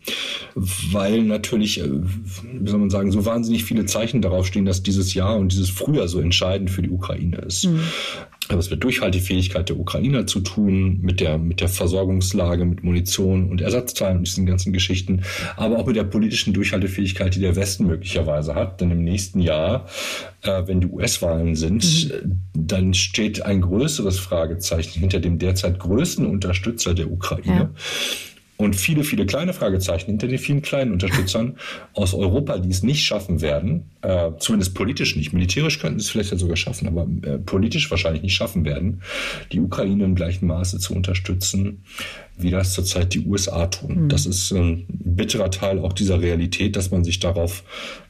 weil 0.90 1.22
natürlich, 1.22 1.80
äh, 1.80 1.88
wie 1.88 2.68
soll 2.68 2.80
man 2.80 2.90
sagen, 2.90 3.12
so 3.12 3.24
wahnsinnig 3.24 3.64
viele 3.64 3.86
Zeichen 3.86 4.22
darauf 4.22 4.46
stehen, 4.46 4.64
dass 4.64 4.82
dieses 4.82 5.14
Jahr 5.14 5.36
und 5.36 5.52
dieses 5.52 5.70
Frühjahr 5.70 6.08
so 6.08 6.18
entscheidend 6.20 6.70
für 6.70 6.82
die 6.82 6.90
Ukraine 6.90 7.38
ist. 7.38 7.66
Mhm. 7.66 7.80
Aber 8.48 8.58
es 8.58 8.70
mit 8.70 8.82
Durchhaltefähigkeit 8.82 9.68
der 9.68 9.78
Ukrainer 9.78 10.26
zu 10.26 10.40
tun, 10.40 11.00
mit 11.00 11.20
der, 11.20 11.38
mit 11.38 11.60
der 11.60 11.68
Versorgungslage, 11.68 12.64
mit 12.64 12.84
Munition 12.84 13.50
und 13.50 13.60
Ersatzteilen 13.60 14.18
und 14.18 14.26
diesen 14.26 14.46
ganzen 14.46 14.72
Geschichten, 14.72 15.22
aber 15.56 15.78
auch 15.78 15.86
mit 15.86 15.96
der 15.96 16.04
politischen 16.04 16.52
Durchhaltefähigkeit, 16.52 17.34
die 17.34 17.40
der 17.40 17.56
Westen 17.56 17.86
möglicherweise 17.86 18.54
hat. 18.54 18.80
Denn 18.80 18.90
im 18.92 19.02
nächsten 19.02 19.40
Jahr, 19.40 19.86
äh, 20.46 20.66
wenn 20.66 20.80
die 20.80 20.86
US-Wahlen 20.86 21.54
sind, 21.54 21.84
mhm. 22.08 22.42
dann 22.54 22.94
steht 22.94 23.42
ein 23.42 23.60
größeres 23.60 24.18
Fragezeichen 24.18 25.00
hinter 25.00 25.20
dem 25.20 25.38
derzeit 25.38 25.78
größten 25.78 26.26
Unterstützer 26.26 26.94
der 26.94 27.10
Ukraine. 27.10 27.46
Ja 27.46 27.70
und 28.58 28.74
viele, 28.74 29.04
viele 29.04 29.26
kleine 29.26 29.52
Fragezeichen 29.52 30.06
hinter 30.06 30.28
den 30.28 30.38
vielen 30.38 30.62
kleinen 30.62 30.92
Unterstützern 30.92 31.56
aus 31.92 32.14
Europa, 32.14 32.58
die 32.58 32.70
es 32.70 32.82
nicht 32.82 33.04
schaffen 33.04 33.40
werden, 33.40 33.90
äh, 34.02 34.30
zumindest 34.38 34.74
politisch 34.74 35.16
nicht, 35.16 35.32
militärisch 35.32 35.78
könnten 35.78 36.00
es 36.00 36.08
vielleicht 36.08 36.30
ja 36.30 36.38
sogar 36.38 36.56
schaffen, 36.56 36.88
aber 36.88 37.06
äh, 37.22 37.38
politisch 37.38 37.90
wahrscheinlich 37.90 38.22
nicht 38.22 38.34
schaffen 38.34 38.64
werden, 38.64 39.02
die 39.52 39.60
Ukraine 39.60 40.04
im 40.04 40.14
gleichen 40.14 40.46
Maße 40.46 40.78
zu 40.78 40.94
unterstützen, 40.94 41.82
wie 42.38 42.50
das 42.50 42.72
zurzeit 42.74 43.14
die 43.14 43.26
USA 43.26 43.66
tun. 43.66 44.04
Mhm. 44.04 44.08
Das 44.08 44.26
ist 44.26 44.52
ein 44.52 44.84
bitterer 44.88 45.50
Teil 45.50 45.78
auch 45.78 45.92
dieser 45.92 46.20
Realität, 46.20 46.76
dass 46.76 46.90
man 46.90 47.04
sich 47.04 47.18
darauf 47.18 47.62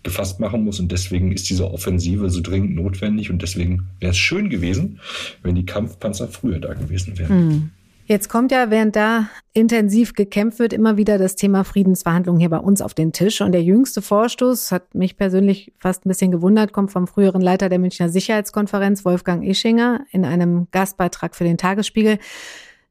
gefasst 0.02 0.38
machen 0.38 0.64
muss 0.64 0.78
und 0.78 0.92
deswegen 0.92 1.32
ist 1.32 1.48
diese 1.48 1.70
Offensive 1.70 2.30
so 2.30 2.40
dringend 2.40 2.74
notwendig 2.74 3.30
und 3.30 3.42
deswegen 3.42 3.88
wäre 4.00 4.12
es 4.12 4.18
schön 4.18 4.50
gewesen, 4.50 5.00
wenn 5.42 5.54
die 5.54 5.66
Kampfpanzer 5.66 6.28
früher 6.28 6.60
da 6.60 6.74
gewesen 6.74 7.18
wären. 7.18 7.46
Mhm. 7.46 7.70
Jetzt 8.08 8.28
kommt 8.28 8.52
ja, 8.52 8.70
während 8.70 8.94
da 8.94 9.28
intensiv 9.52 10.12
gekämpft 10.12 10.60
wird, 10.60 10.72
immer 10.72 10.96
wieder 10.96 11.18
das 11.18 11.34
Thema 11.34 11.64
Friedensverhandlungen 11.64 12.38
hier 12.38 12.50
bei 12.50 12.58
uns 12.58 12.80
auf 12.80 12.94
den 12.94 13.12
Tisch. 13.12 13.40
Und 13.40 13.50
der 13.50 13.64
jüngste 13.64 14.00
Vorstoß, 14.00 14.70
hat 14.70 14.94
mich 14.94 15.16
persönlich 15.16 15.72
fast 15.76 16.06
ein 16.06 16.08
bisschen 16.08 16.30
gewundert, 16.30 16.72
kommt 16.72 16.92
vom 16.92 17.08
früheren 17.08 17.42
Leiter 17.42 17.68
der 17.68 17.80
Münchner 17.80 18.08
Sicherheitskonferenz, 18.08 19.04
Wolfgang 19.04 19.44
Ischinger, 19.44 20.04
in 20.12 20.24
einem 20.24 20.68
Gastbeitrag 20.70 21.34
für 21.34 21.42
den 21.42 21.58
Tagesspiegel. 21.58 22.18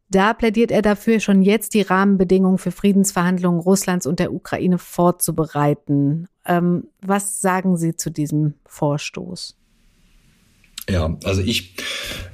Da 0.09 0.33
plädiert 0.33 0.69
er 0.69 0.81
dafür, 0.81 1.21
schon 1.21 1.41
jetzt 1.41 1.75
die 1.75 1.81
Rahmenbedingungen 1.81 2.57
für 2.57 2.71
Friedensverhandlungen 2.71 3.61
Russlands 3.61 4.05
und 4.05 4.19
der 4.19 4.33
Ukraine 4.33 4.77
vorzubereiten. 4.77 6.27
Ähm, 6.45 6.89
was 7.01 7.39
sagen 7.39 7.77
Sie 7.77 7.95
zu 7.95 8.09
diesem 8.11 8.55
Vorstoß? 8.65 9.55
Ja, 10.89 11.17
also 11.23 11.41
ich, 11.41 11.73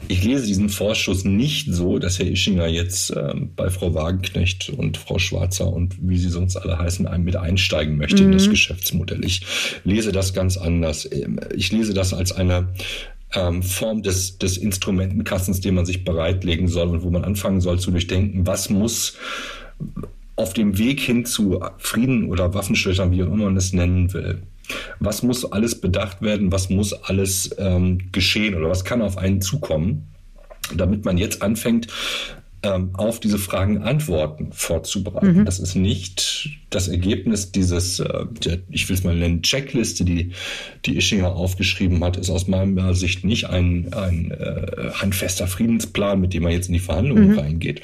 ich 0.10 0.24
lese 0.24 0.46
diesen 0.46 0.70
Vorschuss 0.70 1.24
nicht 1.24 1.74
so, 1.74 2.00
dass 2.00 2.20
Herr 2.20 2.28
Ischinger 2.28 2.68
jetzt 2.68 3.14
ähm, 3.16 3.52
bei 3.56 3.70
Frau 3.70 3.94
Wagenknecht 3.94 4.70
und 4.70 4.98
Frau 4.98 5.20
Schwarzer 5.20 5.72
und 5.72 5.96
wie 6.02 6.18
sie 6.18 6.30
sonst 6.30 6.58
alle 6.58 6.78
heißen, 6.78 7.08
einem 7.08 7.24
mit 7.24 7.38
einsteigen 7.38 7.98
möchte 7.98 8.22
mhm. 8.22 8.28
in 8.28 8.32
das 8.34 8.48
mhm. 8.48 8.52
Geschäftsmodell. 8.52 9.24
Ich 9.24 9.46
lese 9.86 10.12
das 10.12 10.34
ganz 10.34 10.58
anders. 10.58 11.10
Ähm, 11.10 11.40
ich 11.56 11.72
lese 11.72 11.94
das 11.94 12.14
als 12.14 12.34
eine 12.34 12.68
ähm, 13.34 13.64
Form 13.64 14.04
des, 14.04 14.38
des 14.38 14.58
Instrumentenkassens, 14.58 15.62
den 15.62 15.76
man 15.76 15.86
sich 15.86 16.04
bereitlegen 16.04 16.68
soll 16.68 16.90
und 16.90 17.04
wo 17.04 17.10
man 17.10 17.24
anfangen 17.24 17.62
soll 17.62 17.80
zu 17.80 17.92
durchdenken, 17.92 18.46
was 18.46 18.70
muss 18.70 19.18
auf 20.36 20.54
dem 20.54 20.78
Weg 20.78 21.00
hin 21.00 21.26
zu 21.26 21.62
Frieden 21.78 22.26
oder 22.26 22.54
Waffenstillstand, 22.54 23.14
wie 23.14 23.24
auch 23.24 23.28
immer 23.28 23.46
man 23.46 23.58
es 23.58 23.74
nennen 23.74 24.12
will, 24.14 24.42
was 25.00 25.24
muss 25.24 25.52
alles 25.52 25.80
bedacht 25.80 26.22
werden? 26.22 26.52
Was 26.52 26.70
muss 26.70 26.94
alles 26.94 27.56
ähm, 27.58 28.12
geschehen 28.12 28.56
oder 28.56 28.70
was 28.70 28.84
kann 28.84 29.02
auf 29.02 29.18
einen 29.18 29.42
zukommen? 29.42 30.08
Damit 30.76 31.06
man 31.06 31.18
jetzt 31.18 31.42
anfängt, 31.42 31.88
ähm, 32.64 32.92
auf 32.94 33.20
diese 33.20 33.40
Fragen 33.40 33.82
Antworten 33.82 34.52
vorzubereiten. 34.52 35.40
Mhm. 35.40 35.46
Das 35.46 35.58
ist 35.58 35.76
nicht 35.76 36.50
das 36.70 36.88
Ergebnis 36.88 37.52
dieses, 37.52 38.00
äh, 38.00 38.26
der, 38.46 38.60
ich 38.70 38.88
will 38.88 38.96
es 38.96 39.04
mal 39.04 39.16
nennen, 39.16 39.42
Checkliste, 39.42 40.06
die, 40.06 40.34
die 40.86 40.96
Ischinger 40.96 41.36
aufgeschrieben 41.36 42.04
hat, 42.04 42.18
ist 42.18 42.30
aus 42.30 42.48
meiner 42.48 42.94
Sicht 42.94 43.24
nicht 43.24 43.50
ein, 43.50 43.92
ein 43.94 44.32
äh, 44.32 44.92
handfester 44.94 45.48
Friedensplan, 45.48 46.22
mit 46.22 46.34
dem 46.34 46.44
man 46.44 46.52
jetzt 46.52 46.68
in 46.68 46.74
die 46.74 46.80
Verhandlungen 46.80 47.32
mhm. 47.32 47.40
reingeht, 47.40 47.82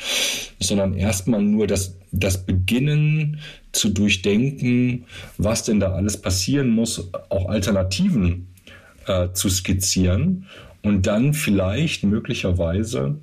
sondern 0.60 0.94
erstmal 0.94 1.41
nur 1.41 1.65
das, 1.65 1.96
das 2.12 2.46
Beginnen 2.46 3.39
zu 3.77 3.89
durchdenken, 3.89 5.05
was 5.38 5.63
denn 5.63 5.79
da 5.79 5.93
alles 5.93 6.17
passieren 6.22 6.69
muss, 6.69 7.10
auch 7.29 7.48
Alternativen 7.50 8.48
äh, 9.05 9.29
zu 9.34 9.50
skizzieren 9.50 10.46
und 10.84 11.05
dann 11.05 11.34
vielleicht 11.34 12.03
möglicherweise 12.03 13.17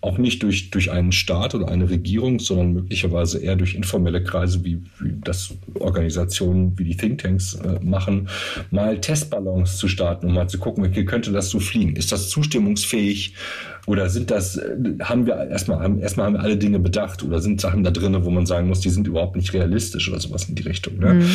auch 0.00 0.18
nicht 0.18 0.42
durch, 0.42 0.70
durch 0.70 0.90
einen 0.90 1.12
Staat 1.12 1.54
oder 1.54 1.68
eine 1.68 1.88
Regierung, 1.88 2.40
sondern 2.40 2.72
möglicherweise 2.72 3.38
eher 3.38 3.56
durch 3.56 3.74
informelle 3.74 4.22
Kreise, 4.22 4.64
wie, 4.64 4.82
wie 5.00 5.14
das 5.22 5.54
Organisationen 5.78 6.78
wie 6.78 6.84
die 6.84 6.96
Thinktanks 6.96 7.54
äh, 7.54 7.78
machen, 7.80 8.28
mal 8.70 9.00
Testballons 9.00 9.78
zu 9.78 9.88
starten, 9.88 10.26
um 10.26 10.34
mal 10.34 10.48
zu 10.48 10.58
gucken, 10.58 10.84
okay, 10.84 11.04
könnte 11.04 11.32
das 11.32 11.48
so 11.48 11.60
fliegen? 11.60 11.96
Ist 11.96 12.12
das 12.12 12.28
zustimmungsfähig? 12.28 13.34
Oder 13.86 14.08
sind 14.08 14.30
das, 14.30 14.56
äh, 14.56 14.76
haben 15.02 15.26
wir 15.26 15.36
erstmal, 15.48 15.80
haben, 15.80 15.98
erstmal 15.98 16.26
haben 16.26 16.34
wir 16.34 16.40
alle 16.40 16.56
Dinge 16.56 16.78
bedacht 16.78 17.22
oder 17.22 17.40
sind 17.40 17.60
Sachen 17.60 17.84
da 17.84 17.90
drin, 17.90 18.16
wo 18.24 18.30
man 18.30 18.46
sagen 18.46 18.68
muss, 18.68 18.80
die 18.80 18.90
sind 18.90 19.06
überhaupt 19.06 19.36
nicht 19.36 19.52
realistisch 19.52 20.08
oder 20.08 20.20
sowas 20.20 20.48
in 20.48 20.54
die 20.54 20.62
Richtung. 20.62 20.98
Ne? 20.98 21.14
Mhm. 21.14 21.30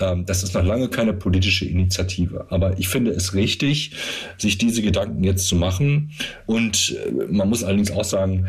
Ähm, 0.00 0.26
das 0.26 0.42
ist 0.42 0.54
noch 0.54 0.64
lange 0.64 0.88
keine 0.88 1.12
politische 1.12 1.64
Initiative. 1.64 2.46
Aber 2.50 2.78
ich 2.78 2.88
finde 2.88 3.12
es 3.12 3.34
richtig, 3.34 3.92
sich 4.38 4.58
diese 4.58 4.82
Gedanken 4.82 5.24
jetzt 5.24 5.46
zu 5.46 5.56
machen. 5.56 6.10
Und 6.46 6.96
äh, 7.06 7.32
man 7.32 7.48
muss 7.48 7.64
allerdings 7.64 7.90
auch 7.90 8.04
sagen, 8.04 8.46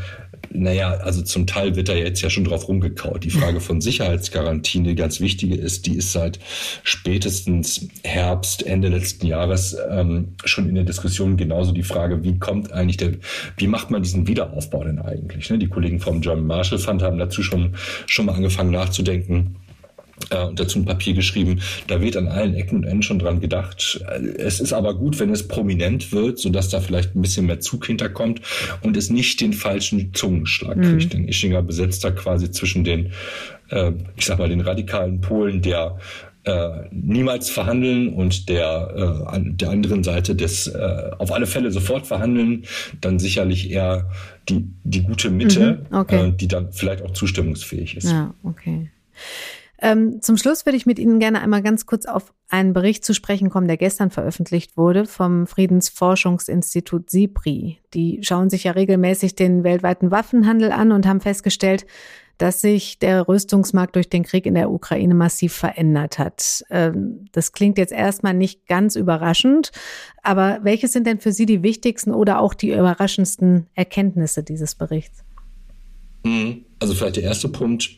naja, 0.51 0.95
also 0.97 1.21
zum 1.21 1.47
Teil 1.47 1.75
wird 1.75 1.89
da 1.89 1.93
jetzt 1.93 2.21
ja 2.21 2.29
schon 2.29 2.43
drauf 2.43 2.67
rumgekaut. 2.67 3.23
Die 3.23 3.29
Frage 3.29 3.59
von 3.59 3.81
Sicherheitsgarantien, 3.81 4.83
die 4.83 4.95
ganz 4.95 5.19
wichtige 5.19 5.55
ist, 5.55 5.85
die 5.85 5.95
ist 5.95 6.11
seit 6.11 6.39
spätestens 6.83 7.87
Herbst, 8.03 8.65
Ende 8.65 8.89
letzten 8.89 9.27
Jahres 9.27 9.75
ähm, 9.89 10.35
schon 10.43 10.69
in 10.69 10.75
der 10.75 10.83
Diskussion 10.83 11.37
genauso 11.37 11.71
die 11.71 11.83
Frage, 11.83 12.23
wie 12.23 12.37
kommt 12.39 12.71
eigentlich 12.71 12.97
der, 12.97 13.13
wie 13.57 13.67
macht 13.67 13.91
man 13.91 14.03
diesen 14.03 14.27
Wiederaufbau 14.27 14.83
denn 14.83 14.99
eigentlich? 14.99 15.49
Ne? 15.49 15.57
Die 15.57 15.67
Kollegen 15.67 15.99
vom 15.99 16.21
German 16.21 16.47
Marshall 16.47 16.79
Fund 16.79 17.01
haben 17.01 17.17
dazu 17.17 17.43
schon, 17.43 17.75
schon 18.07 18.25
mal 18.25 18.33
angefangen 18.33 18.71
nachzudenken 18.71 19.55
äh, 20.29 20.43
und 20.43 20.59
dazu 20.59 20.79
ein 20.79 20.85
Papier 20.85 21.13
geschrieben. 21.13 21.61
Da 21.87 22.01
wird 22.01 22.17
an 22.17 22.27
allen 22.27 22.55
Ecken 22.55 22.77
und 22.77 22.83
Enden 22.83 23.03
schon 23.03 23.19
dran 23.19 23.39
gedacht. 23.39 24.03
Es 24.37 24.59
ist 24.59 24.73
aber 24.73 24.95
gut, 24.95 25.19
wenn 25.19 25.29
es 25.29 25.47
prominent 25.47 26.11
wird, 26.11 26.39
sodass 26.39 26.69
da 26.69 26.79
vielleicht 26.79 27.15
ein 27.15 27.21
bisschen 27.21 27.45
mehr 27.45 27.59
Zug 27.59 27.85
hinterkommt 27.85 28.41
und 28.81 28.97
es 28.97 29.09
nicht 29.09 29.41
den 29.41 29.53
falschen 29.53 30.13
Zungenschlag 30.13 30.77
mhm. 30.77 30.83
kriegt. 30.83 31.13
Denn 31.13 31.27
Ischinger 31.27 31.61
besetzt 31.61 32.03
da 32.03 32.11
quasi 32.11 32.51
zwischen 32.51 32.83
den, 32.83 33.11
äh, 33.69 33.91
ich 34.15 34.25
sag 34.25 34.39
mal, 34.39 34.49
den 34.49 34.61
radikalen 34.61 35.21
Polen 35.21 35.61
der 35.61 35.99
äh, 36.45 36.87
niemals 36.91 37.49
verhandeln 37.49 38.13
und 38.13 38.49
der, 38.49 39.27
äh, 39.33 39.39
der 39.43 39.69
anderen 39.69 40.03
Seite 40.03 40.35
des 40.35 40.67
äh, 40.67 41.11
auf 41.17 41.31
alle 41.31 41.47
Fälle 41.47 41.71
sofort 41.71 42.07
verhandeln, 42.07 42.65
dann 43.01 43.19
sicherlich 43.19 43.71
eher 43.71 44.09
die, 44.47 44.67
die 44.83 45.03
gute 45.03 45.31
Mitte, 45.31 45.85
mhm, 45.89 45.97
okay. 45.97 46.27
äh, 46.27 46.31
die 46.31 46.47
dann 46.47 46.71
vielleicht 46.71 47.03
auch 47.03 47.11
zustimmungsfähig 47.11 47.97
ist. 47.97 48.09
Ja, 48.11 48.33
okay. 48.43 48.89
Ähm, 49.79 50.21
zum 50.21 50.37
Schluss 50.37 50.65
würde 50.65 50.77
ich 50.77 50.85
mit 50.85 50.99
Ihnen 50.99 51.19
gerne 51.19 51.41
einmal 51.41 51.61
ganz 51.61 51.85
kurz 51.85 52.05
auf 52.05 52.33
einen 52.47 52.73
Bericht 52.73 53.03
zu 53.03 53.13
sprechen 53.13 53.49
kommen, 53.49 53.67
der 53.67 53.77
gestern 53.77 54.09
veröffentlicht 54.09 54.77
wurde 54.77 55.05
vom 55.05 55.47
Friedensforschungsinstitut 55.47 57.09
SIPRI. 57.09 57.79
Die 57.93 58.19
schauen 58.21 58.49
sich 58.49 58.65
ja 58.65 58.71
regelmäßig 58.71 59.35
den 59.35 59.63
weltweiten 59.63 60.11
Waffenhandel 60.11 60.71
an 60.71 60.91
und 60.91 61.05
haben 61.05 61.19
festgestellt, 61.21 61.85
dass 62.37 62.61
sich 62.61 62.99
der 62.99 63.27
Rüstungsmarkt 63.27 63.95
durch 63.95 64.09
den 64.09 64.23
Krieg 64.23 64.45
in 64.45 64.55
der 64.55 64.71
Ukraine 64.71 65.15
massiv 65.15 65.53
verändert 65.53 66.19
hat. 66.19 66.63
Ähm, 66.69 67.25
das 67.31 67.51
klingt 67.51 67.77
jetzt 67.77 67.93
erstmal 67.93 68.33
nicht 68.33 68.67
ganz 68.67 68.95
überraschend, 68.95 69.71
aber 70.23 70.59
welche 70.63 70.87
sind 70.87 71.07
denn 71.07 71.19
für 71.19 71.31
Sie 71.31 71.45
die 71.45 71.63
wichtigsten 71.63 72.11
oder 72.11 72.39
auch 72.39 72.53
die 72.53 72.71
überraschendsten 72.71 73.67
Erkenntnisse 73.73 74.43
dieses 74.43 74.75
Berichts? 74.75 75.23
Mhm. 76.23 76.65
Also 76.79 76.93
vielleicht 76.93 77.17
der 77.17 77.23
erste 77.23 77.49
Punkt. 77.49 77.89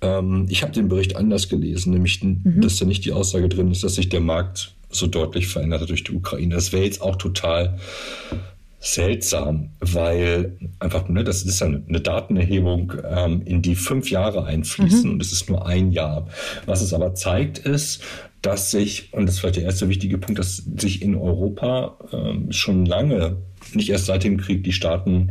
Ähm, 0.00 0.46
ich 0.48 0.62
habe 0.62 0.72
den 0.72 0.88
Bericht 0.88 1.16
anders 1.16 1.48
gelesen, 1.48 1.92
nämlich, 1.92 2.22
mhm. 2.22 2.60
dass 2.60 2.76
da 2.76 2.84
nicht 2.84 3.04
die 3.04 3.12
Aussage 3.12 3.48
drin 3.48 3.70
ist, 3.70 3.84
dass 3.84 3.96
sich 3.96 4.08
der 4.08 4.20
Markt 4.20 4.74
so 4.90 5.06
deutlich 5.06 5.48
verändert 5.48 5.82
hat 5.82 5.90
durch 5.90 6.04
die 6.04 6.12
Ukraine. 6.12 6.54
Das 6.54 6.72
wäre 6.72 6.84
jetzt 6.84 7.00
auch 7.00 7.16
total 7.16 7.78
seltsam, 8.84 9.70
weil 9.78 10.58
einfach, 10.80 11.08
ne, 11.08 11.22
das 11.22 11.42
ist 11.42 11.62
eine, 11.62 11.84
eine 11.88 12.00
Datenerhebung, 12.00 12.92
ähm, 13.08 13.42
in 13.44 13.62
die 13.62 13.76
fünf 13.76 14.10
Jahre 14.10 14.44
einfließen 14.44 15.04
mhm. 15.04 15.14
und 15.14 15.22
es 15.22 15.30
ist 15.30 15.48
nur 15.48 15.66
ein 15.66 15.92
Jahr. 15.92 16.26
Was 16.66 16.82
es 16.82 16.92
aber 16.92 17.14
zeigt, 17.14 17.58
ist, 17.58 18.02
dass 18.42 18.72
sich, 18.72 19.12
und 19.12 19.26
das 19.26 19.36
ist 19.36 19.40
vielleicht 19.40 19.56
der 19.56 19.64
erste 19.64 19.88
wichtige 19.88 20.18
Punkt, 20.18 20.40
dass 20.40 20.56
sich 20.56 21.00
in 21.00 21.14
Europa 21.14 21.96
ähm, 22.12 22.50
schon 22.50 22.84
lange, 22.84 23.36
nicht 23.72 23.88
erst 23.88 24.06
seit 24.06 24.24
dem 24.24 24.36
Krieg, 24.36 24.64
die 24.64 24.72
Staaten 24.72 25.30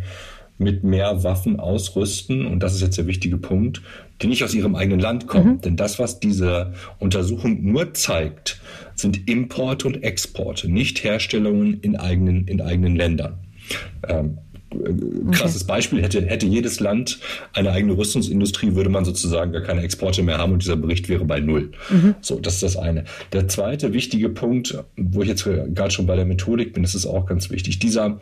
mit 0.58 0.86
mehr 0.86 1.24
Waffen 1.24 1.60
ausrüsten. 1.60 2.46
Und 2.46 2.62
das 2.62 2.74
ist 2.74 2.82
jetzt 2.82 2.98
der 2.98 3.08
wichtige 3.08 3.38
Punkt, 3.38 3.82
die 4.22 4.28
nicht 4.28 4.44
aus 4.44 4.54
ihrem 4.54 4.76
eigenen 4.76 5.00
Land 5.00 5.28
kommen. 5.28 5.56
Mhm. 5.56 5.62
Denn 5.62 5.76
das, 5.76 6.00
was 6.00 6.20
diese 6.20 6.74
Untersuchung 7.00 7.64
nur 7.64 7.94
zeigt, 7.94 8.62
sind 8.96 9.28
Importe 9.28 9.88
und 9.88 10.04
Exporte, 10.04 10.72
nicht 10.72 11.04
Herstellungen 11.04 11.80
in 11.82 11.96
eigenen, 11.96 12.48
in 12.48 12.62
eigenen 12.62 12.96
Ländern. 12.96 13.40
Ähm, 14.08 14.38
krasses 15.32 15.64
okay. 15.64 15.74
Beispiel, 15.74 16.02
hätte, 16.02 16.26
hätte 16.26 16.46
jedes 16.46 16.80
Land 16.80 17.20
eine 17.54 17.72
eigene 17.72 17.98
Rüstungsindustrie, 17.98 18.76
würde 18.76 18.90
man 18.90 19.06
sozusagen 19.06 19.52
gar 19.52 19.62
keine 19.62 19.82
Exporte 19.82 20.24
mehr 20.24 20.38
haben 20.38 20.54
und 20.54 20.64
dieser 20.64 20.76
Bericht 20.76 21.10
wäre 21.10 21.26
bei 21.26 21.40
Null. 21.40 21.72
Mhm. 21.90 22.16
So, 22.22 22.40
das 22.40 22.56
ist 22.56 22.64
das 22.64 22.78
eine. 22.78 23.06
Der 23.34 23.48
zweite 23.48 23.94
wichtige 23.94 24.30
Punkt, 24.30 24.78
wo 24.98 25.22
ich 25.22 25.30
jetzt 25.30 25.44
gerade 25.44 25.92
schon 25.92 26.06
bei 26.06 26.16
der 26.16 26.26
Methodik 26.26 26.74
bin, 26.74 26.84
das 26.84 26.96
ist 26.96 27.06
auch 27.06 27.26
ganz 27.26 27.50
wichtig. 27.50 27.80
Dieser 27.80 28.20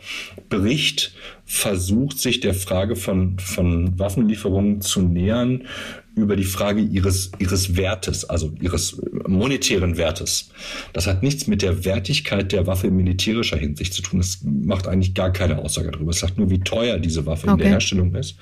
Bericht 0.48 1.14
versucht 1.44 2.18
sich 2.18 2.40
der 2.40 2.54
Frage 2.54 2.96
von, 2.96 3.38
von 3.38 3.98
Waffenlieferungen 3.98 4.80
zu 4.80 5.02
nähern 5.02 5.64
über 6.14 6.36
die 6.36 6.44
Frage 6.44 6.80
ihres, 6.80 7.30
ihres 7.38 7.76
Wertes, 7.76 8.28
also 8.28 8.52
ihres 8.60 9.00
monetären 9.26 9.96
Wertes. 9.96 10.50
Das 10.92 11.06
hat 11.06 11.22
nichts 11.22 11.46
mit 11.46 11.62
der 11.62 11.84
Wertigkeit 11.84 12.52
der 12.52 12.66
Waffe 12.66 12.88
in 12.88 12.96
militärischer 12.96 13.56
Hinsicht 13.56 13.94
zu 13.94 14.02
tun. 14.02 14.20
Das 14.20 14.40
macht 14.44 14.86
eigentlich 14.86 15.14
gar 15.14 15.32
keine 15.32 15.58
Aussage 15.58 15.90
darüber. 15.90 16.10
Es 16.10 16.20
sagt 16.20 16.38
nur, 16.38 16.50
wie 16.50 16.60
teuer 16.60 16.98
diese 16.98 17.26
Waffe 17.26 17.46
okay. 17.46 17.52
in 17.52 17.58
der 17.58 17.68
Herstellung 17.68 18.14
ist. 18.14 18.36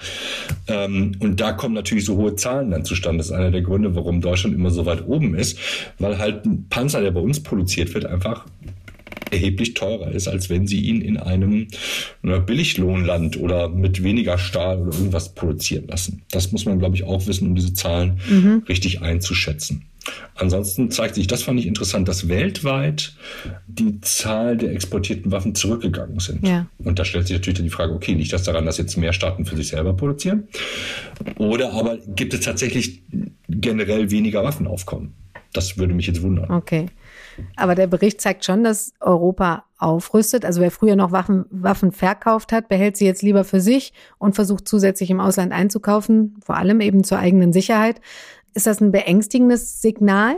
Ähm, 0.66 1.12
und 1.20 1.40
da 1.40 1.52
kommen 1.52 1.74
natürlich 1.74 2.04
so 2.04 2.16
hohe 2.16 2.36
Zahlen 2.36 2.70
dann 2.70 2.84
zustande. 2.84 3.18
Das 3.18 3.26
ist 3.26 3.32
einer 3.32 3.50
der 3.50 3.62
Gründe, 3.62 3.94
warum 3.94 4.20
Deutschland 4.20 4.54
immer 4.54 4.70
so 4.70 4.86
weit 4.86 5.06
oben 5.06 5.34
ist, 5.34 5.58
weil 5.98 6.18
halt 6.18 6.44
ein 6.44 6.66
Panzer, 6.68 7.00
der 7.00 7.10
bei 7.10 7.20
uns 7.20 7.42
produziert 7.42 7.94
wird, 7.94 8.06
einfach 8.06 8.46
erheblich 9.30 9.74
teurer 9.74 10.10
ist, 10.10 10.28
als 10.28 10.50
wenn 10.50 10.66
sie 10.66 10.80
ihn 10.80 11.00
in 11.00 11.16
einem 11.16 11.68
ne, 12.22 12.40
Billiglohnland 12.40 13.38
oder 13.38 13.68
mit 13.68 14.02
weniger 14.02 14.38
Stahl 14.38 14.80
oder 14.80 14.96
irgendwas 14.96 15.34
produzieren 15.34 15.86
lassen. 15.88 16.22
Das 16.30 16.52
muss 16.52 16.64
man, 16.64 16.78
glaube 16.78 16.96
ich, 16.96 17.04
auch 17.04 17.26
wissen, 17.26 17.48
um 17.48 17.54
diese 17.54 17.74
Zahlen 17.74 18.20
mhm. 18.28 18.62
richtig 18.68 19.02
einzuschätzen. 19.02 19.84
Ansonsten 20.34 20.90
zeigt 20.90 21.16
sich, 21.16 21.26
das 21.26 21.42
fand 21.42 21.60
ich 21.60 21.66
interessant, 21.66 22.08
dass 22.08 22.28
weltweit 22.28 23.14
die 23.66 24.00
Zahl 24.00 24.56
der 24.56 24.72
exportierten 24.72 25.32
Waffen 25.32 25.54
zurückgegangen 25.54 26.18
sind. 26.20 26.46
Ja. 26.46 26.66
Und 26.78 26.98
da 26.98 27.04
stellt 27.04 27.26
sich 27.26 27.36
natürlich 27.36 27.60
die 27.60 27.70
Frage, 27.70 27.92
okay, 27.92 28.14
liegt 28.14 28.32
das 28.32 28.44
daran, 28.44 28.64
dass 28.64 28.78
jetzt 28.78 28.96
mehr 28.96 29.12
Staaten 29.12 29.44
für 29.44 29.56
sich 29.56 29.68
selber 29.68 29.94
produzieren? 29.94 30.48
Oder 31.36 31.72
aber 31.72 31.98
gibt 32.06 32.34
es 32.34 32.40
tatsächlich 32.40 33.02
generell 33.48 34.10
weniger 34.10 34.44
Waffenaufkommen? 34.44 35.14
Das 35.52 35.78
würde 35.78 35.94
mich 35.94 36.06
jetzt 36.06 36.22
wundern. 36.22 36.50
Okay. 36.50 36.86
Aber 37.56 37.74
der 37.74 37.86
Bericht 37.86 38.20
zeigt 38.20 38.44
schon, 38.44 38.64
dass 38.64 38.92
Europa 39.00 39.64
aufrüstet. 39.78 40.44
Also 40.44 40.60
wer 40.60 40.70
früher 40.70 40.96
noch 40.96 41.12
Waffen, 41.12 41.44
Waffen 41.50 41.92
verkauft 41.92 42.52
hat, 42.52 42.68
behält 42.68 42.96
sie 42.96 43.06
jetzt 43.06 43.22
lieber 43.22 43.44
für 43.44 43.60
sich 43.60 43.92
und 44.18 44.34
versucht 44.34 44.66
zusätzlich 44.66 45.10
im 45.10 45.20
Ausland 45.20 45.52
einzukaufen, 45.52 46.36
vor 46.44 46.56
allem 46.56 46.80
eben 46.80 47.04
zur 47.04 47.18
eigenen 47.18 47.52
Sicherheit. 47.52 48.00
Ist 48.54 48.66
das 48.66 48.80
ein 48.80 48.92
beängstigendes 48.92 49.80
Signal? 49.80 50.36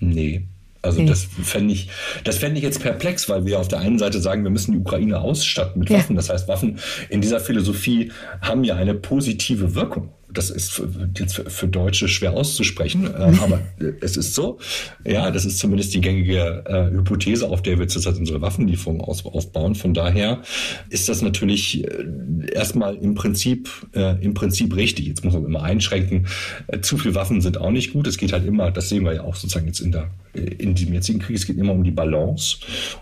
Nee. 0.00 0.46
Also 0.82 1.00
okay. 1.00 1.08
das 1.08 1.24
fände 1.24 1.72
ich, 1.72 1.88
das 2.24 2.36
fände 2.36 2.58
ich 2.58 2.62
jetzt 2.62 2.82
perplex, 2.82 3.28
weil 3.30 3.46
wir 3.46 3.58
auf 3.58 3.68
der 3.68 3.78
einen 3.78 3.98
Seite 3.98 4.20
sagen, 4.20 4.44
wir 4.44 4.50
müssen 4.50 4.72
die 4.72 4.78
Ukraine 4.78 5.18
ausstatten 5.18 5.80
mit 5.80 5.90
Waffen. 5.90 6.14
Ja. 6.14 6.16
Das 6.16 6.28
heißt, 6.28 6.46
Waffen 6.46 6.78
in 7.08 7.22
dieser 7.22 7.40
Philosophie 7.40 8.12
haben 8.42 8.64
ja 8.64 8.76
eine 8.76 8.94
positive 8.94 9.74
Wirkung 9.74 10.10
das 10.34 10.50
ist 10.50 10.82
jetzt 11.18 11.42
für 11.46 11.68
Deutsche 11.68 12.08
schwer 12.08 12.32
auszusprechen, 12.32 13.06
äh, 13.06 13.32
aber 13.40 13.60
es 14.00 14.16
ist 14.16 14.34
so. 14.34 14.58
Ja, 15.06 15.30
das 15.30 15.44
ist 15.44 15.58
zumindest 15.58 15.94
die 15.94 16.00
gängige 16.00 16.64
äh, 16.66 16.94
Hypothese, 16.94 17.48
auf 17.48 17.62
der 17.62 17.78
wir 17.78 17.88
zurzeit 17.88 18.16
unsere 18.16 18.40
Waffenlieferungen 18.40 19.00
aus, 19.00 19.24
aufbauen. 19.24 19.74
Von 19.74 19.94
daher 19.94 20.42
ist 20.90 21.08
das 21.08 21.22
natürlich 21.22 21.84
äh, 21.84 22.52
erstmal 22.52 22.96
im 22.96 23.14
Prinzip, 23.14 23.70
äh, 23.94 24.22
im 24.22 24.34
Prinzip 24.34 24.74
richtig. 24.76 25.06
Jetzt 25.06 25.24
muss 25.24 25.34
man 25.34 25.44
immer 25.44 25.62
einschränken. 25.62 26.26
Äh, 26.66 26.80
zu 26.80 26.98
viel 26.98 27.14
Waffen 27.14 27.40
sind 27.40 27.58
auch 27.58 27.70
nicht 27.70 27.92
gut. 27.92 28.06
Es 28.06 28.18
geht 28.18 28.32
halt 28.32 28.46
immer, 28.46 28.70
das 28.70 28.88
sehen 28.88 29.04
wir 29.04 29.14
ja 29.14 29.22
auch 29.22 29.36
sozusagen 29.36 29.66
jetzt 29.66 29.80
in 29.80 29.92
der, 29.92 30.10
in 30.34 30.74
diesem 30.74 30.94
jetzigen 30.94 31.20
Krieg. 31.20 31.36
Es 31.36 31.46
geht 31.46 31.58
immer 31.58 31.72
um 31.72 31.84
die 31.84 31.90
Balance, 31.90 32.58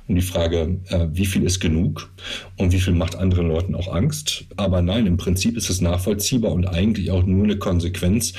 um 0.06 0.14
die 0.14 0.22
Frage, 0.22 0.80
äh, 0.88 1.06
wie 1.12 1.26
viel 1.26 1.42
ist 1.44 1.60
genug 1.60 2.10
und 2.58 2.72
wie 2.72 2.80
viel 2.80 2.94
macht 2.94 3.16
anderen 3.16 3.48
Leuten 3.48 3.74
auch 3.74 3.92
Angst. 3.92 4.44
Aber 4.56 4.82
nein, 4.82 5.06
im 5.06 5.16
Prinzip 5.16 5.56
ist 5.56 5.70
es 5.70 5.80
nachvollziehbar 5.80 6.52
und 6.52 6.66
eigentlich 6.66 7.10
auch 7.10 7.21
nur 7.26 7.44
eine 7.44 7.56
Konsequenz 7.56 8.32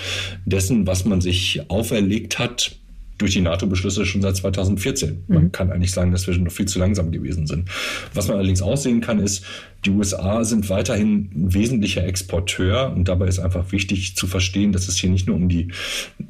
dessen, 0.45 0.87
was 0.87 1.05
man 1.05 1.21
sich 1.21 1.61
auferlegt 1.69 2.39
hat 2.39 2.75
durch 3.17 3.33
die 3.33 3.41
NATO-Beschlüsse 3.41 4.05
schon 4.05 4.21
seit 4.21 4.35
2014. 4.35 5.23
Man 5.27 5.43
mhm. 5.45 5.51
kann 5.51 5.71
eigentlich 5.71 5.91
sagen, 5.91 6.11
dass 6.11 6.27
wir 6.27 6.37
noch 6.37 6.51
viel 6.51 6.65
zu 6.65 6.79
langsam 6.79 7.11
gewesen 7.11 7.47
sind. 7.47 7.69
Was 8.13 8.27
man 8.27 8.37
allerdings 8.37 8.61
aussehen 8.61 9.01
kann, 9.01 9.19
ist, 9.19 9.45
die 9.85 9.89
USA 9.89 10.43
sind 10.43 10.69
weiterhin 10.69 11.29
ein 11.33 11.53
wesentlicher 11.53 12.05
Exporteur 12.05 12.93
und 12.95 13.07
dabei 13.07 13.27
ist 13.27 13.39
einfach 13.39 13.71
wichtig 13.71 14.15
zu 14.15 14.27
verstehen, 14.27 14.71
dass 14.71 14.87
es 14.87 14.97
hier 14.97 15.09
nicht 15.09 15.27
nur 15.27 15.35
um 15.35 15.49
die, 15.49 15.69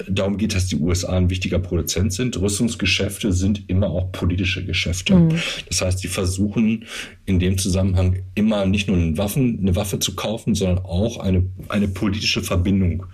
darum 0.10 0.38
geht, 0.38 0.56
dass 0.56 0.68
die 0.68 0.78
USA 0.78 1.18
ein 1.18 1.30
wichtiger 1.30 1.60
Produzent 1.60 2.14
sind. 2.14 2.40
Rüstungsgeschäfte 2.40 3.32
sind 3.32 3.70
immer 3.70 3.88
auch 3.88 4.12
politische 4.12 4.66
Geschäfte. 4.66 5.16
Mhm. 5.16 5.30
Das 5.68 5.82
heißt, 5.82 6.00
sie 6.00 6.08
versuchen 6.08 6.86
in 7.26 7.40
dem 7.40 7.58
Zusammenhang 7.58 8.24
immer 8.36 8.66
nicht 8.66 8.88
nur 8.88 8.98
eine, 8.98 9.18
Waffen, 9.18 9.60
eine 9.60 9.76
Waffe 9.76 10.00
zu 10.00 10.16
kaufen, 10.16 10.56
sondern 10.56 10.80
auch 10.80 11.20
eine, 11.20 11.46
eine 11.70 11.88
politische 11.88 12.42
Verbindung 12.42 13.06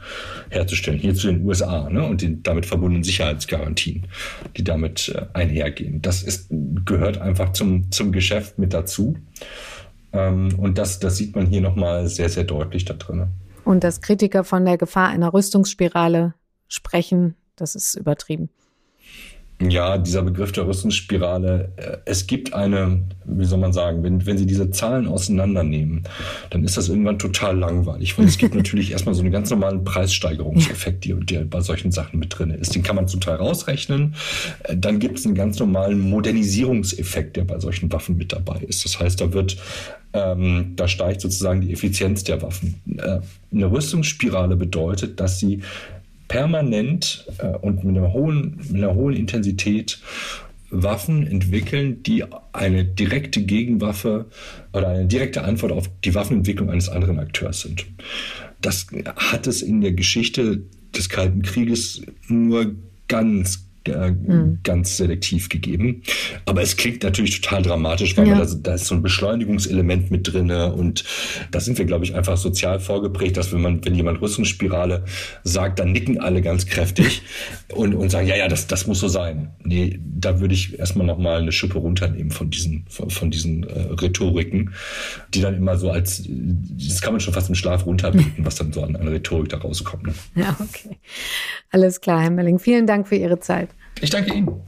herzustellen. 0.50 1.00
Hier 1.00 1.16
zu 1.16 1.28
den 1.28 1.46
USA 1.46 1.90
ne, 1.90 2.06
und 2.06 2.22
den 2.22 2.42
damit 2.44 2.66
verbundenen 2.66 3.04
Sicherheitsgarantien, 3.04 4.08
die 4.58 4.64
damit 4.64 5.10
äh, 5.14 5.26
einhergehen. 5.34 6.02
Das 6.02 6.24
ist, 6.24 6.48
gehört 6.86 7.20
einfach 7.20 7.52
zum, 7.52 7.92
zum 7.92 8.12
Geschäft 8.12 8.58
mit 8.58 8.74
dazu. 8.74 9.18
Ähm, 10.14 10.58
und 10.58 10.78
das, 10.78 11.00
das 11.00 11.18
sieht 11.18 11.36
man 11.36 11.46
hier 11.46 11.62
nochmal 11.62 12.08
sehr, 12.08 12.30
sehr 12.30 12.44
deutlich 12.44 12.86
da 12.86 12.94
drin. 12.94 13.28
Und 13.66 13.84
dass 13.84 14.02
Kritiker 14.02 14.44
von 14.44 14.66
der 14.66 14.78
Gefahr 14.78 15.10
einer 15.10 15.34
Rüstungsspirale 15.34 16.34
sprechen, 16.68 17.36
das 17.56 17.76
ist 17.76 17.96
übertrieben. 17.96 18.50
Ja, 19.62 19.98
dieser 19.98 20.22
Begriff 20.22 20.54
der 20.54 20.66
Rüstungsspirale, 20.66 21.74
äh, 21.76 21.98
es 22.06 22.28
gibt 22.28 22.54
eine, 22.54 23.02
wie 23.26 23.44
soll 23.44 23.60
man 23.60 23.74
sagen, 23.74 24.04
wenn, 24.04 24.26
wenn 24.26 24.38
Sie 24.38 24.46
diese 24.46 24.72
Zahlen 24.72 25.06
auseinandernehmen, 25.06 26.04
dann 26.50 26.64
ist 26.64 26.78
das 26.78 26.88
irgendwann 26.88 27.20
total 27.20 27.58
langweilig, 27.58 28.18
weil 28.18 28.26
es 28.26 28.38
gibt 28.38 28.56
natürlich 28.56 28.92
erstmal 28.92 29.16
so 29.16 29.22
einen 29.22 29.32
ganz 29.32 29.50
normalen 29.50 29.84
Preissteigerungseffekt, 29.84 31.04
der, 31.04 31.18
der 31.18 31.42
bei 31.42 31.60
solchen 31.60 31.92
Sachen 31.92 32.20
mit 32.20 32.38
drin 32.38 32.52
ist. 32.52 32.74
Den 32.74 32.84
kann 32.84 32.96
man 32.96 33.10
zum 33.10 33.20
Teil 33.20 33.36
rausrechnen. 33.36 34.16
Äh, 34.64 34.78
dann 34.78 35.00
gibt 35.00 35.20
es 35.20 35.26
einen 35.26 35.36
ganz 35.36 35.60
normalen 35.60 36.00
Modernisierungseffekt, 36.00 37.36
der 37.36 37.44
bei 37.44 37.60
solchen 37.60 37.92
Waffen 37.92 38.16
mit 38.16 38.32
dabei 38.32 38.60
ist. 38.62 38.86
Das 38.86 38.98
heißt, 38.98 39.20
da 39.20 39.34
wird 39.34 39.58
ähm, 40.12 40.74
da 40.76 40.88
steigt 40.88 41.22
sozusagen 41.22 41.62
die 41.62 41.72
Effizienz 41.72 42.24
der 42.24 42.42
Waffen. 42.42 42.82
Äh, 42.98 43.20
eine 43.54 43.72
Rüstungsspirale 43.72 44.56
bedeutet, 44.56 45.20
dass 45.20 45.40
sie 45.40 45.62
permanent 46.30 47.26
äh, 47.40 47.48
und 47.48 47.84
mit 47.84 47.98
einer, 47.98 48.14
hohen, 48.14 48.62
mit 48.70 48.82
einer 48.82 48.96
hohen 48.96 49.14
Intensität 49.14 50.00
Waffen 50.72 51.26
entwickeln, 51.26 52.04
die 52.04 52.24
eine 52.54 52.86
direkte 52.86 53.42
Gegenwaffe 53.42 54.28
oder 54.72 54.90
eine 54.90 55.08
direkte 55.08 55.44
Antwort 55.44 55.72
auf 55.72 55.90
die 56.06 56.14
Waffenentwicklung 56.14 56.70
eines 56.70 56.90
anderen 56.90 57.20
Akteurs 57.20 57.62
sind. 57.62 57.86
Das 58.62 58.88
hat 59.16 59.48
es 59.48 59.62
in 59.62 59.82
der 59.82 59.94
Geschichte 59.94 60.62
des 60.96 61.10
Kalten 61.10 61.42
Krieges 61.42 62.04
nur 62.28 62.76
ganz, 63.08 63.66
äh, 63.88 64.12
mhm. 64.12 64.60
ganz 64.64 64.98
selektiv 64.98 65.50
gegeben. 65.50 66.04
Aber 66.46 66.62
es 66.62 66.78
klingt 66.78 67.04
natürlich 67.04 67.42
total 67.42 67.62
dramatisch, 67.62 68.18
weil 68.18 68.28
ja. 68.28 68.40
da, 68.40 68.46
da, 68.46 68.74
ist 68.74 68.86
so 68.86 68.96
ein 68.96 69.02
Beschleunigungselement 69.02 70.12
mit 70.12 70.32
drinne 70.32 70.74
und 70.74 71.04
da 71.52 71.60
sind 71.60 71.78
wir, 71.78 71.86
glaube 71.86 72.06
ich, 72.06 72.16
einfach 72.16 72.38
sozial 72.38 72.80
vorgeprägt, 72.80 73.38
dass 73.38 73.54
wenn 73.54 73.62
man, 73.62 73.84
wenn 73.86 73.96
jemand 73.96 74.22
Rüstungsspirale 74.22 75.06
sagt, 75.44 75.80
dann 75.80 75.92
nicken 75.92 76.20
alle 76.20 76.42
ganz 76.42 76.66
kräftig 76.66 77.22
und, 77.74 77.94
und 77.96 78.10
sagen, 78.10 78.28
ja, 78.28 78.36
ja, 78.36 78.48
das, 78.48 78.68
das 78.68 78.88
muss 78.88 79.00
so 79.00 79.08
sein. 79.08 79.52
Nee, 79.64 80.00
da 80.04 80.40
würde 80.40 80.54
ich 80.54 80.78
erstmal 80.78 81.08
nochmal 81.08 81.42
eine 81.42 81.52
Schippe 81.52 81.78
runternehmen 81.78 82.32
von 82.32 82.50
diesen, 82.50 82.86
von, 82.90 83.10
von 83.10 83.32
diesen 83.32 83.64
äh, 83.64 83.94
Rhetoriken, 83.94 84.74
die 85.34 85.42
dann 85.42 85.56
immer 85.56 85.78
so 85.78 85.90
als, 85.90 86.24
das 86.28 87.02
kann 87.02 87.14
man 87.14 87.20
schon 87.20 87.34
fast 87.34 87.50
im 87.50 87.56
Schlaf 87.56 87.86
runterbeten, 87.86 88.34
was 88.46 88.56
dann 88.56 88.74
so 88.74 88.84
an, 88.84 88.96
an 88.96 89.08
Rhetorik 89.08 89.50
da 89.50 89.58
rauskommt. 89.58 90.08
Ne? 90.08 90.14
Ja, 90.36 90.56
okay. 90.60 90.98
Alles 91.72 92.02
klar, 92.02 92.22
Herr 92.22 92.32
Melling. 92.32 92.60
Vielen 92.60 92.88
Dank 92.88 93.08
für 93.08 93.16
Ihre 93.16 93.40
Zeit. 93.40 93.70
Ich 94.02 94.10
danke 94.10 94.34
Ihnen. 94.34 94.62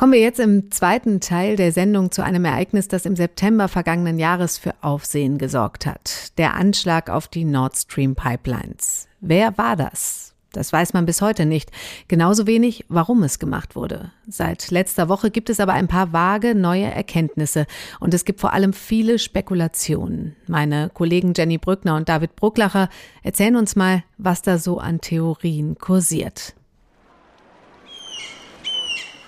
Kommen 0.00 0.14
wir 0.14 0.20
jetzt 0.20 0.40
im 0.40 0.70
zweiten 0.70 1.20
Teil 1.20 1.56
der 1.56 1.72
Sendung 1.72 2.10
zu 2.10 2.24
einem 2.24 2.46
Ereignis, 2.46 2.88
das 2.88 3.04
im 3.04 3.16
September 3.16 3.68
vergangenen 3.68 4.18
Jahres 4.18 4.56
für 4.56 4.72
Aufsehen 4.80 5.36
gesorgt 5.36 5.84
hat. 5.84 6.38
Der 6.38 6.54
Anschlag 6.54 7.10
auf 7.10 7.28
die 7.28 7.44
Nord 7.44 7.76
Stream 7.76 8.14
Pipelines. 8.14 9.08
Wer 9.20 9.58
war 9.58 9.76
das? 9.76 10.29
Das 10.52 10.72
weiß 10.72 10.94
man 10.94 11.06
bis 11.06 11.22
heute 11.22 11.46
nicht. 11.46 11.70
Genauso 12.08 12.46
wenig, 12.46 12.84
warum 12.88 13.22
es 13.22 13.38
gemacht 13.38 13.76
wurde. 13.76 14.10
Seit 14.26 14.70
letzter 14.70 15.08
Woche 15.08 15.30
gibt 15.30 15.48
es 15.48 15.60
aber 15.60 15.74
ein 15.74 15.86
paar 15.86 16.12
vage 16.12 16.56
neue 16.56 16.86
Erkenntnisse 16.86 17.66
und 18.00 18.14
es 18.14 18.24
gibt 18.24 18.40
vor 18.40 18.52
allem 18.52 18.72
viele 18.72 19.20
Spekulationen. 19.20 20.34
Meine 20.48 20.90
Kollegen 20.92 21.34
Jenny 21.36 21.58
Brückner 21.58 21.94
und 21.94 22.08
David 22.08 22.34
Brucklacher 22.34 22.88
erzählen 23.22 23.56
uns 23.56 23.76
mal, 23.76 24.02
was 24.18 24.42
da 24.42 24.58
so 24.58 24.78
an 24.78 25.00
Theorien 25.00 25.78
kursiert. 25.78 26.54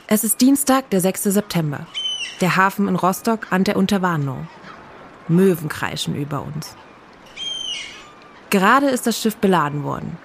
Es 0.09 0.25
ist 0.25 0.41
Dienstag, 0.41 0.91
der 0.91 1.01
6. 1.01 1.23
September. 1.25 1.87
Der 2.41 2.57
Hafen 2.57 2.89
in 2.89 2.97
Rostock 2.97 3.53
an 3.53 3.63
der 3.63 3.77
Unterwarnow. 3.77 4.39
Möwen 5.29 5.69
kreischen 5.69 6.17
über 6.17 6.43
uns. 6.43 6.77
Gerade 8.51 8.89
ist 8.89 9.07
das 9.07 9.19
Schiff 9.19 9.37
beladen 9.37 9.85
worden 9.85 10.19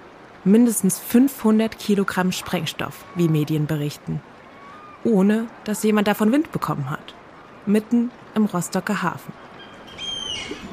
mindestens 0.50 0.98
500 0.98 1.78
Kilogramm 1.78 2.32
Sprengstoff, 2.32 3.04
wie 3.14 3.28
Medien 3.28 3.66
berichten. 3.66 4.20
Ohne 5.04 5.46
dass 5.64 5.82
jemand 5.82 6.08
davon 6.08 6.32
Wind 6.32 6.52
bekommen 6.52 6.90
hat. 6.90 7.14
Mitten 7.66 8.10
im 8.34 8.46
Rostocker 8.46 9.02
Hafen. 9.02 9.32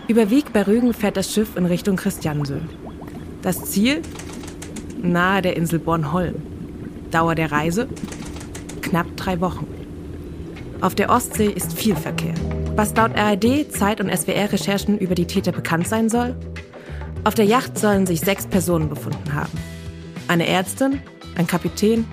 Über 0.08 0.30
Wieg 0.30 0.54
bei 0.54 0.64
Rügen 0.64 0.94
fährt 0.94 1.18
das 1.18 1.34
Schiff 1.34 1.56
in 1.56 1.66
Richtung 1.66 1.96
Christiansö. 1.96 2.60
Das 3.42 3.64
Ziel? 3.66 4.02
Nahe 5.02 5.42
der 5.42 5.56
Insel 5.56 5.80
Bornholm. 5.80 6.36
Dauer 7.12 7.36
der 7.36 7.52
Reise? 7.52 7.88
Knapp 8.82 9.08
drei 9.18 9.42
Wochen. 9.42 9.68
Auf 10.82 10.96
der 10.96 11.10
Ostsee 11.10 11.48
ist 11.48 11.74
viel 11.74 11.96
Verkehr. 11.96 12.36
Was 12.76 12.96
laut 12.96 13.12
RAD, 13.16 13.72
Zeit 13.72 14.02
und 14.02 14.16
SWR-Recherchen 14.16 14.98
über 15.00 15.16
die 15.16 15.26
Täter 15.26 15.52
bekannt 15.52 15.88
sein 15.88 16.10
soll? 16.10 16.36
Auf 17.26 17.34
der 17.34 17.46
Yacht 17.46 17.80
sollen 17.80 18.06
sich 18.06 18.22
sechs 18.22 18.46
Personen 18.46 18.88
befunden 18.88 19.34
haben. 19.34 19.52
Eine 20.28 20.48
Ärztin, 20.48 21.02
ein 21.36 21.48
Kapitän, 21.48 22.06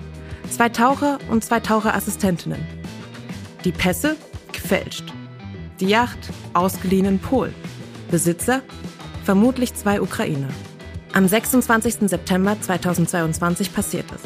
zwei 0.49 0.69
Taucher 0.69 1.19
und 1.29 1.43
zwei 1.43 1.59
Taucherassistentinnen. 1.59 2.59
Die 3.63 3.71
Pässe 3.71 4.15
gefälscht. 4.51 5.13
Die 5.79 5.85
Yacht 5.85 6.17
ausgeliehen 6.55 7.05
in 7.05 7.19
Polen. 7.19 7.53
Besitzer 8.09 8.63
vermutlich 9.23 9.75
zwei 9.75 10.01
Ukrainer. 10.01 10.49
Am 11.13 11.27
26. 11.27 12.09
September 12.09 12.59
2022 12.59 13.71
passiert 13.71 14.05
es. 14.11 14.21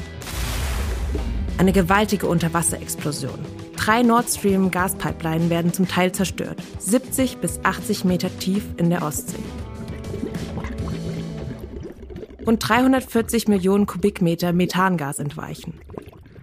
Eine 1.57 1.73
gewaltige 1.73 2.27
Unterwasserexplosion. 2.27 3.39
Drei 3.75 4.03
Nord 4.03 4.29
Stream 4.29 4.71
Gaspipeline 4.71 5.49
werden 5.49 5.73
zum 5.73 5.89
Teil 5.89 6.13
zerstört. 6.13 6.63
70 6.79 7.39
bis 7.39 7.59
80 7.63 8.05
Meter 8.05 8.29
tief 8.39 8.63
in 8.77 8.89
der 8.89 9.03
Ostsee. 9.03 9.35
Und 12.47 12.59
340 12.59 13.49
Millionen 13.49 13.87
Kubikmeter 13.87 14.53
Methangas 14.53 15.19
entweichen. 15.19 15.81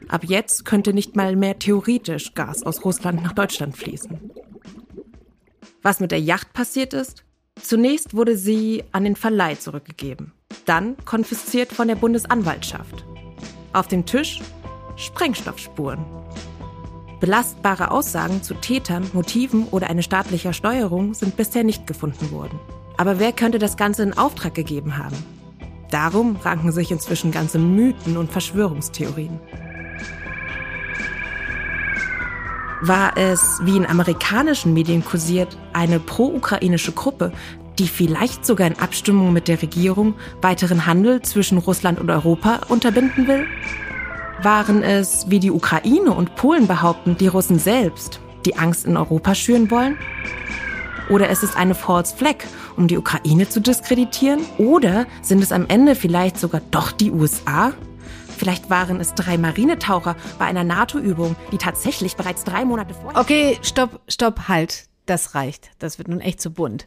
Ab 0.07 0.25
jetzt 0.25 0.67
könnte 0.67 0.93
nicht 0.93 1.17
mal 1.17 1.35
mehr 1.35 1.59
theoretisch 1.59 2.35
Gas 2.35 2.63
aus 2.63 2.85
Russland 2.85 3.23
nach 3.23 3.33
Deutschland 3.33 3.75
fließen. 3.75 4.31
Was 5.81 6.01
mit 6.01 6.11
der 6.11 6.21
Yacht 6.21 6.53
passiert 6.53 6.93
ist? 6.93 7.25
Zunächst 7.59 8.15
wurde 8.15 8.37
sie 8.37 8.85
an 8.93 9.05
den 9.05 9.17
Verleih 9.17 9.55
zurückgegeben, 9.55 10.33
dann 10.67 10.99
konfisziert 11.07 11.73
von 11.73 11.89
der 11.89 11.95
Bundesanwaltschaft. 11.95 13.03
Auf 13.73 13.89
dem 13.89 14.05
Tisch 14.05 14.43
Sprengstoffspuren. 14.97 16.05
Belastbare 17.19 17.91
Aussagen 17.91 18.43
zu 18.43 18.53
Tätern, 18.53 19.09
Motiven 19.15 19.69
oder 19.69 19.89
eine 19.89 20.03
staatliche 20.03 20.53
Steuerung 20.53 21.15
sind 21.15 21.39
bisher 21.39 21.65
nicht 21.65 21.87
gefunden 21.87 22.31
worden. 22.31 22.61
Aber 22.99 23.19
wer 23.19 23.33
könnte 23.33 23.59
das 23.59 23.79
Ganze 23.79 24.03
in 24.03 24.13
Auftrag 24.13 24.55
gegeben 24.55 24.99
haben? 24.99 25.17
Darum 25.91 26.37
ranken 26.37 26.73
sich 26.73 26.91
inzwischen 26.91 27.31
ganze 27.31 27.59
Mythen 27.59 28.17
und 28.17 28.33
Verschwörungstheorien. 28.33 29.39
War 32.81 33.17
es, 33.17 33.61
wie 33.63 33.77
in 33.77 33.87
amerikanischen 33.87 34.75
Medien 34.75 35.05
kursiert, 35.05 35.57
eine 35.73 36.01
pro-ukrainische 36.01 36.93
Gruppe, 36.93 37.33
die 37.79 37.89
vielleicht 37.89 38.45
sogar 38.45 38.67
in 38.67 38.79
Abstimmung 38.79 39.33
mit 39.33 39.49
der 39.49 39.63
Regierung 39.63 40.15
weiteren 40.43 40.85
Handel 40.87 41.23
zwischen 41.23 41.59
Russland 41.59 41.99
und 41.99 42.11
Europa 42.11 42.61
unterbinden 42.69 43.27
will? 43.27 43.47
Waren 44.43 44.83
es, 44.83 45.31
wie 45.31 45.39
die 45.39 45.51
Ukraine 45.51 46.13
und 46.13 46.37
Polen 46.37 46.67
behaupten, 46.67 47.17
die 47.17 47.29
Russen 47.29 47.59
selbst, 47.59 48.21
die 48.45 48.57
Angst 48.57 48.85
in 48.85 48.97
Europa 48.97 49.35
schüren 49.35 49.71
wollen? 49.71 49.97
Oder 51.11 51.29
ist 51.29 51.43
es 51.43 51.55
eine 51.55 51.75
False 51.75 52.17
Flag, 52.17 52.37
um 52.77 52.89
die 52.89 52.97
Ukraine 52.97 53.49
zu 53.49 53.61
diskreditieren? 53.61 54.41
Oder 54.57 55.07
sind 55.21 55.43
es 55.43 55.53
am 55.53 55.67
Ende 55.69 55.95
vielleicht 55.95 56.39
sogar 56.39 56.63
doch 56.71 56.93
die 56.93 57.11
USA? 57.11 57.73
Vielleicht 58.37 58.71
waren 58.71 59.01
es 59.01 59.15
drei 59.15 59.37
Marinetaucher 59.37 60.17
bei 60.39 60.47
einer 60.47 60.65
NATO-Übung, 60.65 61.37
die 61.53 61.59
tatsächlich 61.59 62.17
bereits 62.17 62.45
drei 62.45 62.65
Monate 62.65 62.95
vorher. 62.95 63.21
Okay, 63.21 63.59
stopp, 63.63 64.01
stopp, 64.09 64.49
halt 64.49 64.89
das 65.07 65.35
reicht. 65.35 65.71
Das 65.79 65.99
wird 65.99 66.09
nun 66.09 66.21
echt 66.21 66.41
zu 66.41 66.51
bunt. 66.51 66.87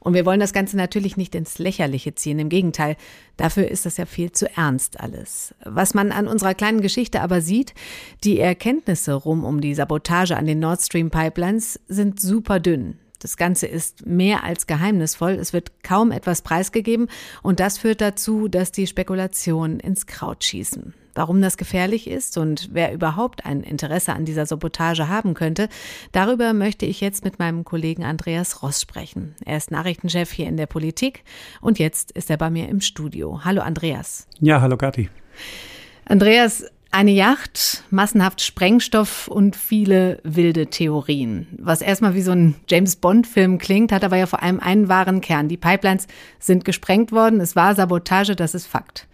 Und 0.00 0.14
wir 0.14 0.24
wollen 0.24 0.40
das 0.40 0.54
Ganze 0.54 0.78
natürlich 0.78 1.18
nicht 1.18 1.34
ins 1.34 1.58
Lächerliche 1.58 2.14
ziehen. 2.14 2.38
Im 2.38 2.48
Gegenteil, 2.48 2.96
dafür 3.36 3.68
ist 3.68 3.84
das 3.84 3.98
ja 3.98 4.06
viel 4.06 4.32
zu 4.32 4.50
ernst 4.56 4.98
alles. 4.98 5.54
Was 5.64 5.92
man 5.92 6.10
an 6.10 6.28
unserer 6.28 6.54
kleinen 6.54 6.80
Geschichte 6.80 7.20
aber 7.20 7.42
sieht, 7.42 7.74
die 8.24 8.40
Erkenntnisse 8.40 9.12
rum 9.12 9.44
um 9.44 9.60
die 9.60 9.74
Sabotage 9.74 10.36
an 10.36 10.46
den 10.46 10.60
Nord 10.60 10.80
Stream 10.80 11.10
Pipelines 11.10 11.78
sind 11.88 12.20
super 12.20 12.58
dünn. 12.58 12.98
Das 13.18 13.36
Ganze 13.36 13.66
ist 13.66 14.06
mehr 14.06 14.44
als 14.44 14.66
geheimnisvoll. 14.66 15.32
Es 15.32 15.52
wird 15.52 15.82
kaum 15.82 16.12
etwas 16.12 16.42
preisgegeben 16.42 17.08
und 17.42 17.60
das 17.60 17.78
führt 17.78 18.00
dazu, 18.00 18.48
dass 18.48 18.72
die 18.72 18.86
Spekulationen 18.86 19.80
ins 19.80 20.06
Kraut 20.06 20.44
schießen. 20.44 20.94
Warum 21.14 21.42
das 21.42 21.56
gefährlich 21.56 22.06
ist 22.06 22.38
und 22.38 22.68
wer 22.72 22.92
überhaupt 22.92 23.44
ein 23.44 23.64
Interesse 23.64 24.12
an 24.12 24.24
dieser 24.24 24.46
Sabotage 24.46 25.08
haben 25.08 25.34
könnte, 25.34 25.68
darüber 26.12 26.52
möchte 26.52 26.86
ich 26.86 27.00
jetzt 27.00 27.24
mit 27.24 27.40
meinem 27.40 27.64
Kollegen 27.64 28.04
Andreas 28.04 28.62
Ross 28.62 28.80
sprechen. 28.80 29.34
Er 29.44 29.56
ist 29.56 29.72
Nachrichtenchef 29.72 30.30
hier 30.30 30.46
in 30.46 30.56
der 30.56 30.66
Politik 30.66 31.24
und 31.60 31.80
jetzt 31.80 32.12
ist 32.12 32.30
er 32.30 32.36
bei 32.36 32.50
mir 32.50 32.68
im 32.68 32.80
Studio. 32.80 33.40
Hallo 33.44 33.62
Andreas. 33.62 34.28
Ja, 34.38 34.60
hallo 34.60 34.76
Gatti. 34.76 35.10
Andreas, 36.04 36.64
eine 36.90 37.10
Yacht, 37.10 37.84
massenhaft 37.90 38.40
Sprengstoff 38.40 39.28
und 39.28 39.56
viele 39.56 40.20
wilde 40.24 40.68
Theorien. 40.68 41.46
Was 41.58 41.82
erstmal 41.82 42.14
wie 42.14 42.22
so 42.22 42.32
ein 42.32 42.54
James 42.68 42.96
Bond-Film 42.96 43.58
klingt, 43.58 43.92
hat 43.92 44.04
aber 44.04 44.16
ja 44.16 44.26
vor 44.26 44.42
allem 44.42 44.60
einen 44.60 44.88
wahren 44.88 45.20
Kern. 45.20 45.48
Die 45.48 45.56
Pipelines 45.56 46.06
sind 46.38 46.64
gesprengt 46.64 47.12
worden, 47.12 47.40
es 47.40 47.56
war 47.56 47.74
Sabotage, 47.74 48.36
das 48.36 48.54
ist 48.54 48.66
Fakt. 48.66 49.06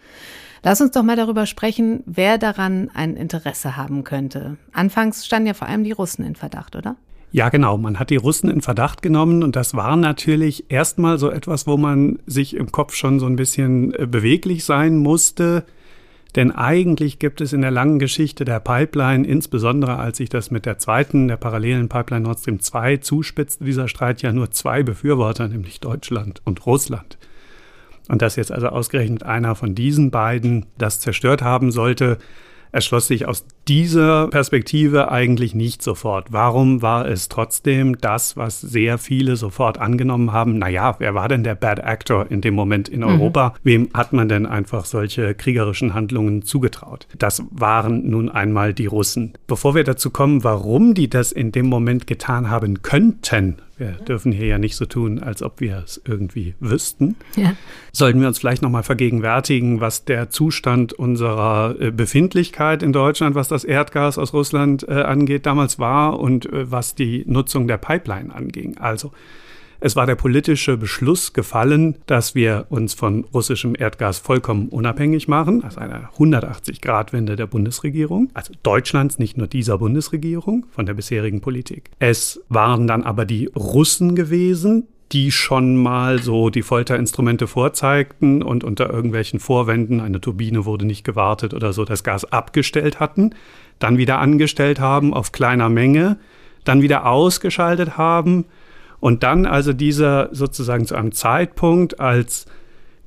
Lass 0.63 0.81
uns 0.81 0.91
doch 0.91 1.03
mal 1.03 1.15
darüber 1.15 1.45
sprechen, 1.45 2.01
wer 2.05 2.37
daran 2.37 2.89
ein 2.93 3.17
Interesse 3.17 3.77
haben 3.77 4.03
könnte. 4.03 4.57
Anfangs 4.71 5.25
standen 5.25 5.47
ja 5.47 5.53
vor 5.53 5.67
allem 5.67 5.83
die 5.83 5.91
Russen 5.91 6.25
in 6.25 6.35
Verdacht, 6.35 6.75
oder? 6.75 6.95
Ja, 7.31 7.49
genau. 7.49 7.77
Man 7.77 7.99
hat 7.99 8.09
die 8.09 8.15
Russen 8.15 8.49
in 8.49 8.61
Verdacht 8.61 9.01
genommen 9.01 9.43
und 9.43 9.57
das 9.57 9.75
war 9.75 9.97
natürlich 9.97 10.71
erstmal 10.71 11.19
so 11.19 11.29
etwas, 11.29 11.67
wo 11.67 11.75
man 11.75 12.17
sich 12.25 12.55
im 12.55 12.71
Kopf 12.71 12.95
schon 12.95 13.19
so 13.19 13.25
ein 13.25 13.35
bisschen 13.35 13.93
äh, 13.93 14.07
beweglich 14.07 14.63
sein 14.63 14.97
musste. 14.97 15.65
Denn 16.35 16.51
eigentlich 16.51 17.17
gibt 17.17 17.39
es 17.39 17.53
in 17.53 17.61
der 17.61 17.71
langen 17.71 17.97
Geschichte 17.97 18.43
der 18.43 18.59
Pipeline, 18.59 19.25
insbesondere 19.25 19.97
als 19.97 20.17
sich 20.17 20.27
das 20.27 20.51
mit 20.51 20.65
der 20.65 20.77
zweiten, 20.77 21.29
der 21.29 21.37
parallelen 21.37 21.87
Pipeline 21.87 22.25
Nord 22.25 22.39
Stream 22.39 22.59
2 22.59 22.97
zuspitzte, 22.97 23.63
dieser 23.63 23.87
Streit 23.87 24.21
ja 24.21 24.33
nur 24.33 24.51
zwei 24.51 24.83
Befürworter, 24.83 25.47
nämlich 25.47 25.79
Deutschland 25.79 26.41
und 26.43 26.65
Russland. 26.65 27.17
Und 28.09 28.21
dass 28.21 28.35
jetzt 28.35 28.51
also 28.51 28.67
ausgerechnet 28.67 29.23
einer 29.23 29.55
von 29.55 29.75
diesen 29.75 30.11
beiden 30.11 30.65
das 30.77 30.99
zerstört 30.99 31.41
haben 31.41 31.71
sollte, 31.71 32.17
erschloss 32.73 33.07
sich 33.07 33.25
aus 33.27 33.45
dieser 33.67 34.27
Perspektive 34.27 35.11
eigentlich 35.11 35.55
nicht 35.55 35.81
sofort. 35.81 36.31
Warum 36.31 36.81
war 36.81 37.07
es 37.07 37.29
trotzdem 37.29 37.97
das, 37.97 38.37
was 38.37 38.61
sehr 38.61 38.97
viele 38.97 39.35
sofort 39.35 39.79
angenommen 39.79 40.31
haben? 40.31 40.59
Naja, 40.59 40.95
wer 40.99 41.15
war 41.15 41.27
denn 41.27 41.43
der 41.43 41.55
Bad 41.55 41.83
Actor 41.83 42.27
in 42.29 42.41
dem 42.41 42.53
Moment 42.53 42.89
in 42.89 43.01
mhm. 43.01 43.07
Europa? 43.07 43.49
Mhm. 43.49 43.53
Wem 43.63 43.89
hat 43.93 44.13
man 44.13 44.29
denn 44.29 44.45
einfach 44.45 44.85
solche 44.85 45.33
kriegerischen 45.33 45.93
Handlungen 45.93 46.43
zugetraut? 46.43 47.07
Das 47.17 47.43
waren 47.51 48.09
nun 48.09 48.29
einmal 48.29 48.73
die 48.73 48.85
Russen. 48.85 49.33
Bevor 49.47 49.75
wir 49.75 49.83
dazu 49.83 50.11
kommen, 50.11 50.43
warum 50.43 50.93
die 50.93 51.09
das 51.09 51.31
in 51.31 51.51
dem 51.51 51.67
Moment 51.67 52.07
getan 52.07 52.49
haben 52.49 52.83
könnten, 52.83 53.57
wir 53.77 53.91
dürfen 53.91 54.31
hier 54.31 54.47
ja 54.47 54.57
nicht 54.57 54.75
so 54.77 54.85
tun, 54.85 55.19
als 55.19 55.43
ob 55.43 55.59
wir 55.59 55.83
es 55.83 56.01
irgendwie 56.05 56.55
wüssten. 56.61 57.15
Ja. 57.35 57.53
Sollten 57.91 58.21
wir 58.21 58.27
uns 58.27 58.39
vielleicht 58.39 58.61
nochmal 58.61 58.83
vergegenwärtigen, 58.83 59.81
was 59.81 60.05
der 60.05 60.29
Zustand 60.29 60.93
unserer 60.93 61.75
äh, 61.79 61.91
Befindlichkeit 61.91 62.81
in 62.83 62.93
Deutschland, 62.93 63.35
was 63.35 63.49
das 63.49 63.54
Erdgas 63.63 64.17
aus 64.17 64.33
Russland 64.33 64.87
äh, 64.87 65.01
angeht, 65.01 65.45
damals 65.45 65.79
war 65.79 66.19
und 66.19 66.51
äh, 66.51 66.69
was 66.71 66.95
die 66.95 67.23
Nutzung 67.27 67.67
der 67.67 67.77
Pipeline 67.77 68.33
anging. 68.33 68.77
Also 68.77 69.11
es 69.79 69.95
war 69.95 70.05
der 70.05 70.15
politische 70.15 70.77
Beschluss 70.77 71.33
gefallen, 71.33 71.97
dass 72.05 72.33
wir 72.33 72.65
uns 72.69 72.93
von 72.93 73.25
russischem 73.33 73.75
Erdgas 73.77 74.19
vollkommen 74.19 74.69
unabhängig 74.69 75.27
machen, 75.27 75.63
also 75.63 75.79
eine 75.79 76.09
180-Grad-Wende 76.17 77.35
der 77.35 77.47
Bundesregierung, 77.47 78.29
also 78.33 78.53
Deutschlands, 78.63 79.19
nicht 79.19 79.37
nur 79.37 79.47
dieser 79.47 79.77
Bundesregierung, 79.77 80.65
von 80.71 80.85
der 80.85 80.93
bisherigen 80.93 81.41
Politik. 81.41 81.91
Es 81.99 82.41
waren 82.49 82.87
dann 82.87 83.03
aber 83.03 83.25
die 83.25 83.47
Russen 83.55 84.15
gewesen, 84.15 84.87
die 85.15 85.31
schon 85.31 85.77
mal 85.77 86.21
so 86.21 86.49
die 86.49 86.61
Folterinstrumente 86.61 87.47
vorzeigten 87.47 88.43
und 88.43 88.65
unter 88.65 88.91
irgendwelchen 88.91 89.39
Vorwänden, 89.39 90.01
eine 90.01 90.19
Turbine 90.19 90.65
wurde 90.65 90.85
nicht 90.85 91.05
gewartet 91.05 91.53
oder 91.53 91.71
so, 91.71 91.85
das 91.85 92.03
Gas 92.03 92.25
abgestellt 92.25 92.99
hatten, 92.99 93.33
dann 93.79 93.97
wieder 93.97 94.19
angestellt 94.19 94.81
haben 94.81 95.13
auf 95.13 95.31
kleiner 95.31 95.69
Menge, 95.69 96.17
dann 96.65 96.81
wieder 96.81 97.05
ausgeschaltet 97.05 97.97
haben, 97.97 98.43
und 98.99 99.23
dann 99.23 99.45
also 99.45 99.71
dieser 99.71 100.29
sozusagen 100.33 100.85
zu 100.85 100.95
einem 100.95 101.11
Zeitpunkt, 101.11 101.99
als 101.99 102.45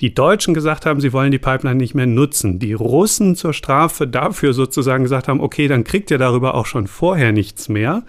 die 0.01 0.15
Deutschen 0.15 0.55
gesagt 0.55 0.87
haben, 0.87 1.01
sie 1.01 1.13
wollen 1.13 1.33
die 1.33 1.39
Pipeline 1.39 1.75
nicht 1.75 1.95
mehr 1.95 2.07
nutzen, 2.07 2.59
die 2.59 2.73
Russen 2.73 3.35
zur 3.35 3.53
Strafe 3.53 4.07
dafür 4.07 4.53
sozusagen 4.53 5.03
gesagt 5.03 5.29
haben, 5.29 5.41
okay, 5.41 5.67
dann 5.67 5.85
kriegt 5.85 6.11
ihr 6.11 6.19
darüber 6.19 6.55
auch 6.55 6.67
schon 6.67 6.87
vorher 6.87 7.33
nichts 7.33 7.69
mehr. 7.69 8.05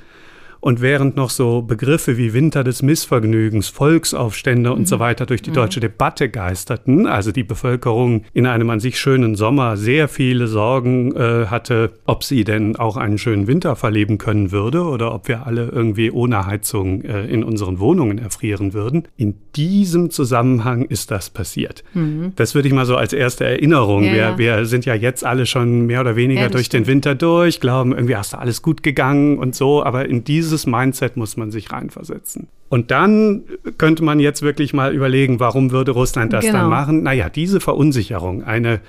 Und 0.61 0.81
während 0.81 1.15
noch 1.15 1.29
so 1.29 1.61
Begriffe 1.61 2.17
wie 2.17 2.33
Winter 2.33 2.63
des 2.63 2.81
Missvergnügens, 2.81 3.69
Volksaufstände 3.69 4.73
und 4.73 4.87
so 4.87 4.97
mhm. 4.97 4.99
weiter 4.99 5.25
durch 5.25 5.41
die 5.41 5.51
mhm. 5.51 5.55
deutsche 5.55 5.79
Debatte 5.79 6.29
geisterten, 6.29 7.07
also 7.07 7.31
die 7.31 7.43
Bevölkerung 7.43 8.23
in 8.33 8.45
einem 8.45 8.69
an 8.69 8.79
sich 8.79 8.99
schönen 8.99 9.35
Sommer 9.35 9.77
sehr 9.77 10.07
viele 10.07 10.47
Sorgen 10.47 11.15
äh, 11.15 11.45
hatte, 11.47 11.93
ob 12.05 12.23
sie 12.23 12.43
denn 12.43 12.75
auch 12.75 12.97
einen 12.97 13.17
schönen 13.17 13.47
Winter 13.47 13.75
verleben 13.75 14.17
können 14.17 14.51
würde 14.51 14.83
oder 14.83 15.13
ob 15.13 15.27
wir 15.27 15.45
alle 15.45 15.69
irgendwie 15.69 16.11
ohne 16.11 16.45
Heizung 16.45 17.03
äh, 17.03 17.25
in 17.25 17.43
unseren 17.43 17.79
Wohnungen 17.79 18.17
erfrieren 18.17 18.73
würden. 18.73 19.03
In 19.15 19.35
diesem 19.55 20.09
Zusammenhang 20.09 20.83
ist 20.83 21.11
das 21.11 21.29
passiert. 21.29 21.83
Mhm. 21.93 22.33
Das 22.35 22.53
würde 22.53 22.67
ich 22.67 22.73
mal 22.73 22.85
so 22.85 22.97
als 22.97 23.13
erste 23.13 23.45
Erinnerung. 23.45 24.03
Ja, 24.03 24.11
wir, 24.11 24.17
ja. 24.17 24.37
wir 24.37 24.65
sind 24.65 24.85
ja 24.85 24.93
jetzt 24.93 25.23
alle 25.23 25.45
schon 25.45 25.85
mehr 25.85 26.01
oder 26.01 26.15
weniger 26.17 26.41
ja, 26.41 26.49
durch 26.49 26.65
stimmt. 26.65 26.87
den 26.87 26.93
Winter 26.93 27.15
durch, 27.15 27.61
glauben 27.61 27.93
irgendwie, 27.93 28.15
ach, 28.15 28.21
ist 28.21 28.35
alles 28.35 28.61
gut 28.61 28.83
gegangen 28.83 29.37
und 29.37 29.55
so, 29.55 29.83
aber 29.83 30.07
in 30.09 30.23
diesem 30.23 30.48
dieses 30.49 30.65
Mindset 30.65 31.15
muss 31.15 31.37
man 31.37 31.51
sich 31.51 31.71
reinversetzen. 31.71 32.47
Und 32.69 32.89
dann 32.89 33.43
könnte 33.77 34.03
man 34.03 34.19
jetzt 34.19 34.41
wirklich 34.41 34.73
mal 34.73 34.95
überlegen, 34.95 35.39
warum 35.39 35.69
würde 35.69 35.91
Russland 35.91 36.33
das 36.33 36.45
genau. 36.45 36.61
dann 36.61 36.69
machen? 36.69 37.03
Naja, 37.03 37.29
diese 37.29 37.59
Verunsicherung, 37.59 38.43
eine 38.43 38.81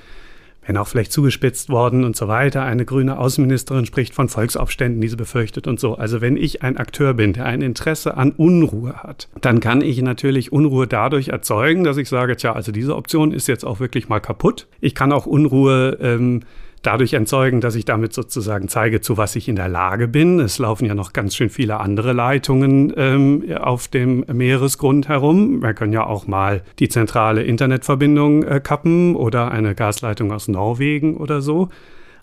wenn 0.67 0.77
auch 0.77 0.87
vielleicht 0.87 1.11
zugespitzt 1.11 1.69
worden 1.69 2.05
und 2.05 2.15
so 2.15 2.29
weiter. 2.29 2.63
Eine 2.63 2.85
grüne 2.85 3.19
Außenministerin 3.19 3.87
spricht 3.87 4.15
von 4.15 4.29
Volksaufständen, 4.29 5.01
die 5.01 5.09
sie 5.09 5.17
befürchtet 5.17 5.67
und 5.67 5.81
so. 5.81 5.97
Also 5.97 6.21
wenn 6.21 6.37
ich 6.37 6.63
ein 6.63 6.77
Akteur 6.77 7.15
bin, 7.15 7.33
der 7.33 7.47
ein 7.47 7.61
Interesse 7.61 8.17
an 8.17 8.31
Unruhe 8.31 8.95
hat, 9.03 9.29
dann 9.41 9.59
kann 9.59 9.81
ich 9.81 10.01
natürlich 10.01 10.53
Unruhe 10.53 10.87
dadurch 10.87 11.29
erzeugen, 11.29 11.83
dass 11.83 11.97
ich 11.97 12.09
sage, 12.09 12.37
tja, 12.37 12.53
also 12.53 12.71
diese 12.71 12.95
Option 12.95 13.33
ist 13.33 13.49
jetzt 13.49 13.65
auch 13.65 13.81
wirklich 13.81 14.09
mal 14.09 14.21
kaputt. 14.21 14.69
Ich 14.81 14.95
kann 14.95 15.11
auch 15.11 15.27
Unruhe 15.27 15.99
ähm, 16.01 16.43
dadurch 16.83 17.13
erzeugen, 17.13 17.61
dass 17.61 17.75
ich 17.75 17.85
damit 17.85 18.13
sozusagen 18.13 18.69
zeige, 18.69 19.01
zu 19.01 19.17
was 19.17 19.37
ich 19.37 19.49
in 19.49 19.57
der 19.57 19.69
Lage 19.69 20.09
bin. 20.09 20.41
Es 20.41 20.59
laufen 20.59 20.87
ja 20.87 20.95
noch 20.95 21.13
ganz 21.13 21.37
schön 21.37 21.51
viele 21.51 21.81
andere 21.81 22.13
Leitungen 22.13 22.93
ähm, 22.97 23.45
auf 23.59 23.89
dem 23.89 24.25
Meeresgrund 24.33 25.09
herum. 25.09 25.63
Wir 25.63 25.75
können 25.75 25.93
ja 25.93 26.07
auch 26.07 26.27
mal 26.27 26.63
die 26.79 26.89
zentrale 26.89 27.43
Internetverbindung 27.43 28.43
äh, 28.45 28.61
kappen 28.61 29.17
oder 29.17 29.51
eine 29.51 29.75
Gasleitung 29.75 30.33
aus 30.33 30.49
Norwegen 30.49 31.17
oder 31.17 31.41
so. 31.41 31.69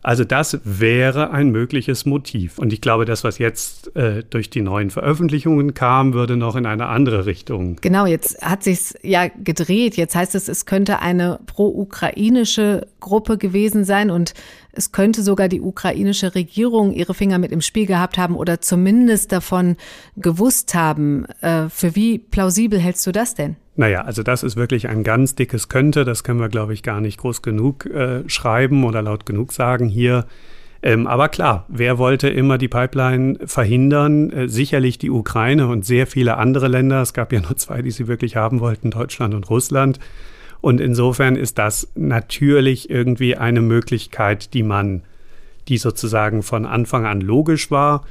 Also 0.04 0.24
das 0.24 0.60
wäre 0.64 1.32
ein 1.32 1.50
mögliches 1.50 2.06
Motiv. 2.06 2.58
Und 2.58 2.74
ich 2.74 2.82
glaube, 2.82 3.06
das, 3.06 3.24
was 3.24 3.40
jetzt 3.40 3.96
äh, 3.96 4.24
durch 4.30 4.50
die 4.50 4.62
neuen 4.62 4.90
Veröffentlichungen 4.90 5.74
kam, 5.74 6.14
würde 6.14 6.38
noch 6.38 6.56
in 6.56 6.66
eine 6.66 6.88
andere 6.88 7.26
Richtung. 7.26 7.78
Genau, 7.82 8.06
jetzt 8.06 8.42
hat 8.42 8.64
sich's 8.64 8.96
ja 9.02 9.28
gedreht. 9.28 9.98
Jetzt 9.98 10.16
heißt 10.16 10.36
es, 10.36 10.48
es 10.48 10.66
könnte 10.66 11.00
eine 11.00 11.40
pro-ukrainische 11.46 12.88
Gruppe 13.00 13.38
gewesen 13.38 13.84
sein 13.86 14.10
und 14.10 14.34
es 14.78 14.92
könnte 14.92 15.24
sogar 15.24 15.50
die 15.50 15.62
ukrainische 15.62 16.36
Regierung 16.36 16.94
ihre 16.94 17.14
Finger 17.14 17.40
mit 17.40 17.52
im 17.52 17.62
Spiel 17.62 17.86
gehabt 17.86 18.18
haben 18.18 18.36
oder 18.36 18.62
zumindest 18.62 19.32
davon 19.32 19.76
gewusst 20.16 20.76
haben. 20.76 21.26
Äh, 21.42 21.70
für 21.70 21.96
wie 21.96 22.20
plausibel 22.20 22.80
hältst 22.80 23.06
du 23.08 23.12
das 23.12 23.36
denn? 23.36 23.56
Naja, 23.76 24.02
also 24.02 24.24
das 24.24 24.44
ist 24.44 24.56
wirklich 24.56 24.88
ein 24.88 25.04
ganz 25.04 25.36
dickes 25.36 25.70
Könnte. 25.70 26.06
Das 26.06 26.24
können 26.24 26.40
wir, 26.40 26.50
glaube 26.50 26.74
ich, 26.74 26.84
gar 26.84 27.02
nicht 27.02 27.20
groß 27.20 27.42
genug 27.42 27.86
äh, 27.86 28.28
schreiben 28.28 28.84
oder 28.84 29.02
laut 29.02 29.26
genug 29.26 29.52
sagen 29.52 29.88
hier. 29.88 30.26
Ähm, 30.84 31.08
aber 31.08 31.30
klar, 31.30 31.66
wer 31.68 31.98
wollte 31.98 32.30
immer 32.30 32.58
die 32.58 32.68
Pipeline 32.68 33.40
verhindern? 33.46 34.32
Äh, 34.32 34.48
sicherlich 34.48 34.98
die 35.00 35.10
Ukraine 35.10 35.68
und 35.68 35.86
sehr 35.86 36.08
viele 36.08 36.38
andere 36.38 36.68
Länder. 36.68 37.02
Es 37.02 37.14
gab 37.14 37.34
ja 37.34 37.42
nur 37.42 37.56
zwei, 37.58 37.82
die 37.82 37.92
sie 37.92 38.08
wirklich 38.08 38.36
haben 38.36 38.60
wollten, 38.60 38.92
Deutschland 38.92 39.34
und 39.34 39.50
Russland. 39.50 40.00
Und 40.62 40.82
insofern 40.82 41.36
ist 41.36 41.58
das 41.58 41.88
natürlich 41.96 42.90
irgendwie 42.90 43.36
eine 43.36 43.62
Möglichkeit, 43.62 44.54
die 44.54 44.64
man, 44.64 45.04
die 45.68 45.78
sozusagen 45.78 46.44
von 46.44 46.66
Anfang 46.66 47.06
an 47.06 47.22
logisch 47.22 47.72
war. 47.72 48.04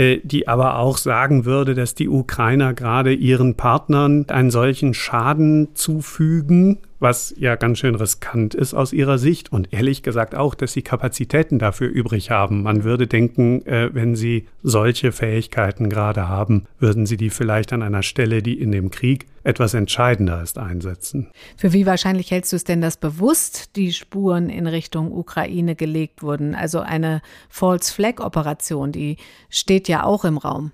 Äh, 0.00 0.20
die 0.22 0.48
aber 0.48 0.78
auch 0.78 0.96
sagen 0.96 1.44
würde, 1.44 1.74
dass 1.74 1.94
die 1.94 2.08
Ukrainer 2.08 2.72
gerade 2.72 3.12
ihren 3.12 3.54
Partnern 3.56 4.24
einen 4.28 4.50
solchen 4.50 4.94
Schaden 4.94 5.74
zufügen, 5.74 6.78
was 7.00 7.34
ja 7.38 7.56
ganz 7.56 7.78
schön 7.78 7.94
riskant 7.94 8.54
ist 8.54 8.74
aus 8.74 8.92
ihrer 8.92 9.18
Sicht 9.18 9.50
und 9.50 9.72
ehrlich 9.72 10.02
gesagt 10.02 10.34
auch, 10.34 10.54
dass 10.54 10.72
sie 10.72 10.82
Kapazitäten 10.82 11.58
dafür 11.58 11.88
übrig 11.88 12.30
haben. 12.30 12.62
Man 12.62 12.84
würde 12.84 13.06
denken, 13.06 13.64
äh, 13.66 13.90
wenn 13.92 14.14
sie 14.14 14.46
solche 14.62 15.10
Fähigkeiten 15.10 15.88
gerade 15.88 16.28
haben, 16.28 16.66
würden 16.78 17.06
sie 17.06 17.16
die 17.16 17.30
vielleicht 17.30 17.72
an 17.72 17.82
einer 17.82 18.02
Stelle, 18.02 18.42
die 18.42 18.60
in 18.60 18.70
dem 18.70 18.90
Krieg 18.90 19.26
etwas 19.42 19.72
entscheidender 19.72 20.42
ist, 20.42 20.58
einsetzen. 20.58 21.28
Für 21.56 21.72
wie 21.72 21.86
wahrscheinlich 21.86 22.30
hältst 22.30 22.52
du 22.52 22.56
es 22.56 22.64
denn, 22.64 22.82
dass 22.82 22.98
bewusst 22.98 23.74
die 23.76 23.92
Spuren 23.92 24.50
in 24.50 24.66
Richtung 24.66 25.12
Ukraine 25.12 25.74
gelegt 25.74 26.22
wurden? 26.22 26.54
Also 26.54 26.80
eine 26.80 27.22
False 27.48 27.92
Flag 27.92 28.20
Operation, 28.20 28.92
die 28.92 29.16
steht 29.48 29.88
ja 29.88 30.04
auch 30.04 30.26
im 30.26 30.36
Raum. 30.36 30.72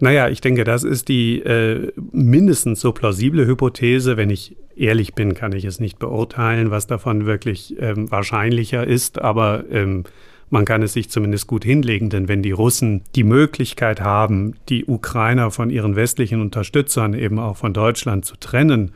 Naja, 0.00 0.28
ich 0.28 0.40
denke, 0.40 0.64
das 0.64 0.82
ist 0.82 1.08
die 1.08 1.40
äh, 1.40 1.92
mindestens 2.10 2.80
so 2.80 2.92
plausible 2.92 3.46
Hypothese. 3.46 4.16
Wenn 4.16 4.30
ich 4.30 4.56
ehrlich 4.76 5.14
bin, 5.14 5.34
kann 5.34 5.52
ich 5.52 5.64
es 5.64 5.80
nicht 5.80 5.98
beurteilen, 5.98 6.70
was 6.70 6.86
davon 6.86 7.26
wirklich 7.26 7.76
ähm, 7.80 8.10
wahrscheinlicher 8.10 8.86
ist, 8.86 9.20
aber 9.20 9.64
ähm, 9.70 10.04
man 10.50 10.64
kann 10.64 10.82
es 10.82 10.94
sich 10.94 11.08
zumindest 11.10 11.46
gut 11.46 11.64
hinlegen, 11.64 12.10
denn 12.10 12.26
wenn 12.26 12.42
die 12.42 12.50
Russen 12.50 13.02
die 13.14 13.22
Möglichkeit 13.22 14.00
haben, 14.00 14.54
die 14.68 14.84
Ukrainer 14.84 15.52
von 15.52 15.70
ihren 15.70 15.94
westlichen 15.94 16.40
Unterstützern, 16.40 17.14
eben 17.14 17.38
auch 17.38 17.56
von 17.56 17.72
Deutschland 17.72 18.24
zu 18.24 18.36
trennen, 18.36 18.92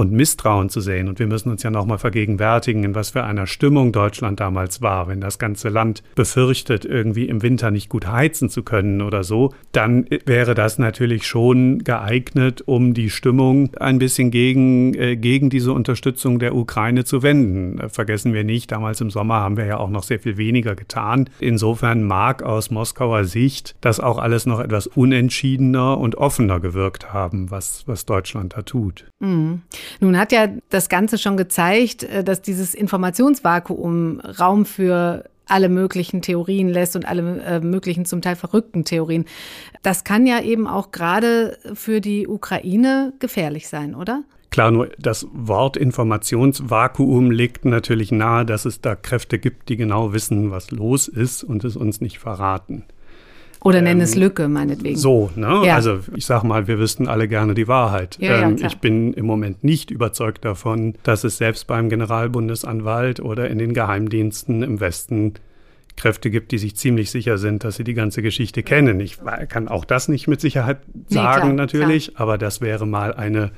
und 0.00 0.12
Misstrauen 0.12 0.70
zu 0.70 0.80
sehen. 0.80 1.08
Und 1.08 1.18
wir 1.18 1.26
müssen 1.26 1.50
uns 1.50 1.62
ja 1.62 1.70
nochmal 1.70 1.98
vergegenwärtigen, 1.98 2.84
in 2.84 2.94
was 2.94 3.10
für 3.10 3.22
einer 3.22 3.46
Stimmung 3.46 3.92
Deutschland 3.92 4.40
damals 4.40 4.80
war. 4.80 5.08
Wenn 5.08 5.20
das 5.20 5.38
ganze 5.38 5.68
Land 5.68 6.02
befürchtet, 6.14 6.86
irgendwie 6.86 7.28
im 7.28 7.42
Winter 7.42 7.70
nicht 7.70 7.90
gut 7.90 8.06
heizen 8.06 8.48
zu 8.48 8.62
können 8.62 9.02
oder 9.02 9.24
so, 9.24 9.52
dann 9.72 10.06
wäre 10.24 10.54
das 10.54 10.78
natürlich 10.78 11.26
schon 11.26 11.84
geeignet, 11.84 12.62
um 12.64 12.94
die 12.94 13.10
Stimmung 13.10 13.76
ein 13.76 13.98
bisschen 13.98 14.30
gegen, 14.30 14.94
äh, 14.94 15.16
gegen 15.16 15.50
diese 15.50 15.74
Unterstützung 15.74 16.38
der 16.38 16.54
Ukraine 16.54 17.04
zu 17.04 17.22
wenden. 17.22 17.78
Äh, 17.78 17.90
vergessen 17.90 18.32
wir 18.32 18.42
nicht, 18.42 18.72
damals 18.72 19.02
im 19.02 19.10
Sommer 19.10 19.34
haben 19.34 19.58
wir 19.58 19.66
ja 19.66 19.76
auch 19.76 19.90
noch 19.90 20.02
sehr 20.02 20.18
viel 20.18 20.38
weniger 20.38 20.74
getan. 20.74 21.28
Insofern 21.40 22.04
mag 22.04 22.42
aus 22.42 22.70
Moskauer 22.70 23.24
Sicht 23.24 23.74
das 23.82 24.00
auch 24.00 24.16
alles 24.16 24.46
noch 24.46 24.60
etwas 24.60 24.86
unentschiedener 24.86 25.98
und 25.98 26.14
offener 26.14 26.58
gewirkt 26.58 27.12
haben, 27.12 27.50
was, 27.50 27.86
was 27.86 28.06
Deutschland 28.06 28.54
da 28.56 28.62
tut. 28.62 29.04
Mhm. 29.18 29.60
Nun 29.98 30.18
hat 30.18 30.32
ja 30.32 30.48
das 30.68 30.88
Ganze 30.88 31.18
schon 31.18 31.36
gezeigt, 31.36 32.04
äh, 32.04 32.22
dass 32.22 32.42
dieses 32.42 32.74
Informationsvakuum 32.74 34.20
Raum 34.20 34.64
für 34.64 35.24
alle 35.46 35.68
möglichen 35.68 36.22
Theorien 36.22 36.68
lässt 36.68 36.96
und 36.96 37.06
alle 37.06 37.42
äh, 37.42 37.60
möglichen 37.60 38.04
zum 38.04 38.22
Teil 38.22 38.36
verrückten 38.36 38.84
Theorien. 38.84 39.24
Das 39.82 40.04
kann 40.04 40.26
ja 40.26 40.40
eben 40.40 40.66
auch 40.66 40.92
gerade 40.92 41.58
für 41.74 42.00
die 42.00 42.28
Ukraine 42.28 43.12
gefährlich 43.18 43.68
sein, 43.68 43.94
oder? 43.94 44.22
Klar, 44.50 44.72
nur 44.72 44.90
das 44.98 45.28
Wort 45.32 45.76
Informationsvakuum 45.76 47.30
legt 47.30 47.64
natürlich 47.64 48.10
nahe, 48.10 48.44
dass 48.44 48.64
es 48.64 48.80
da 48.80 48.96
Kräfte 48.96 49.38
gibt, 49.38 49.68
die 49.68 49.76
genau 49.76 50.12
wissen, 50.12 50.50
was 50.50 50.72
los 50.72 51.06
ist 51.06 51.44
und 51.44 51.62
es 51.64 51.76
uns 51.76 52.00
nicht 52.00 52.18
verraten. 52.18 52.84
Oder 53.62 53.82
nenn 53.82 53.98
ähm, 53.98 54.04
es 54.04 54.16
Lücke, 54.16 54.48
meinetwegen. 54.48 54.96
So, 54.96 55.30
ne? 55.36 55.62
Ja. 55.64 55.74
Also 55.74 56.00
ich 56.14 56.24
sag 56.24 56.44
mal, 56.44 56.66
wir 56.66 56.78
wüssten 56.78 57.08
alle 57.08 57.28
gerne 57.28 57.54
die 57.54 57.68
Wahrheit. 57.68 58.16
Ja, 58.20 58.42
ähm, 58.42 58.56
ja, 58.56 58.68
ich 58.68 58.78
bin 58.78 59.12
im 59.12 59.26
Moment 59.26 59.62
nicht 59.64 59.90
überzeugt 59.90 60.44
davon, 60.44 60.94
dass 61.02 61.24
es 61.24 61.36
selbst 61.36 61.66
beim 61.66 61.88
Generalbundesanwalt 61.88 63.20
oder 63.20 63.50
in 63.50 63.58
den 63.58 63.74
Geheimdiensten 63.74 64.62
im 64.62 64.80
Westen 64.80 65.34
Kräfte 65.96 66.30
gibt, 66.30 66.52
die 66.52 66.58
sich 66.58 66.76
ziemlich 66.76 67.10
sicher 67.10 67.36
sind, 67.36 67.62
dass 67.62 67.76
sie 67.76 67.84
die 67.84 67.92
ganze 67.92 68.22
Geschichte 68.22 68.62
kennen. 68.62 69.00
Ich 69.00 69.18
kann 69.48 69.68
auch 69.68 69.84
das 69.84 70.08
nicht 70.08 70.28
mit 70.28 70.40
Sicherheit 70.40 70.78
sagen, 71.08 71.48
nee, 71.48 71.52
klar, 71.52 71.52
natürlich, 71.52 72.14
klar. 72.14 72.22
aber 72.22 72.38
das 72.38 72.62
wäre 72.62 72.86
mal 72.86 73.12
eine 73.12 73.50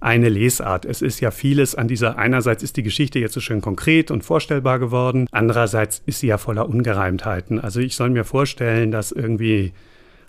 eine 0.00 0.28
Lesart. 0.28 0.84
Es 0.84 1.02
ist 1.02 1.20
ja 1.20 1.30
vieles 1.30 1.74
an 1.74 1.88
dieser, 1.88 2.18
einerseits 2.18 2.62
ist 2.62 2.76
die 2.76 2.82
Geschichte 2.82 3.18
jetzt 3.18 3.34
so 3.34 3.40
schön 3.40 3.60
konkret 3.60 4.10
und 4.10 4.24
vorstellbar 4.24 4.78
geworden, 4.78 5.26
andererseits 5.30 6.02
ist 6.06 6.20
sie 6.20 6.28
ja 6.28 6.38
voller 6.38 6.68
Ungereimtheiten. 6.68 7.60
Also 7.60 7.80
ich 7.80 7.96
soll 7.96 8.10
mir 8.10 8.24
vorstellen, 8.24 8.90
dass 8.90 9.12
irgendwie 9.12 9.72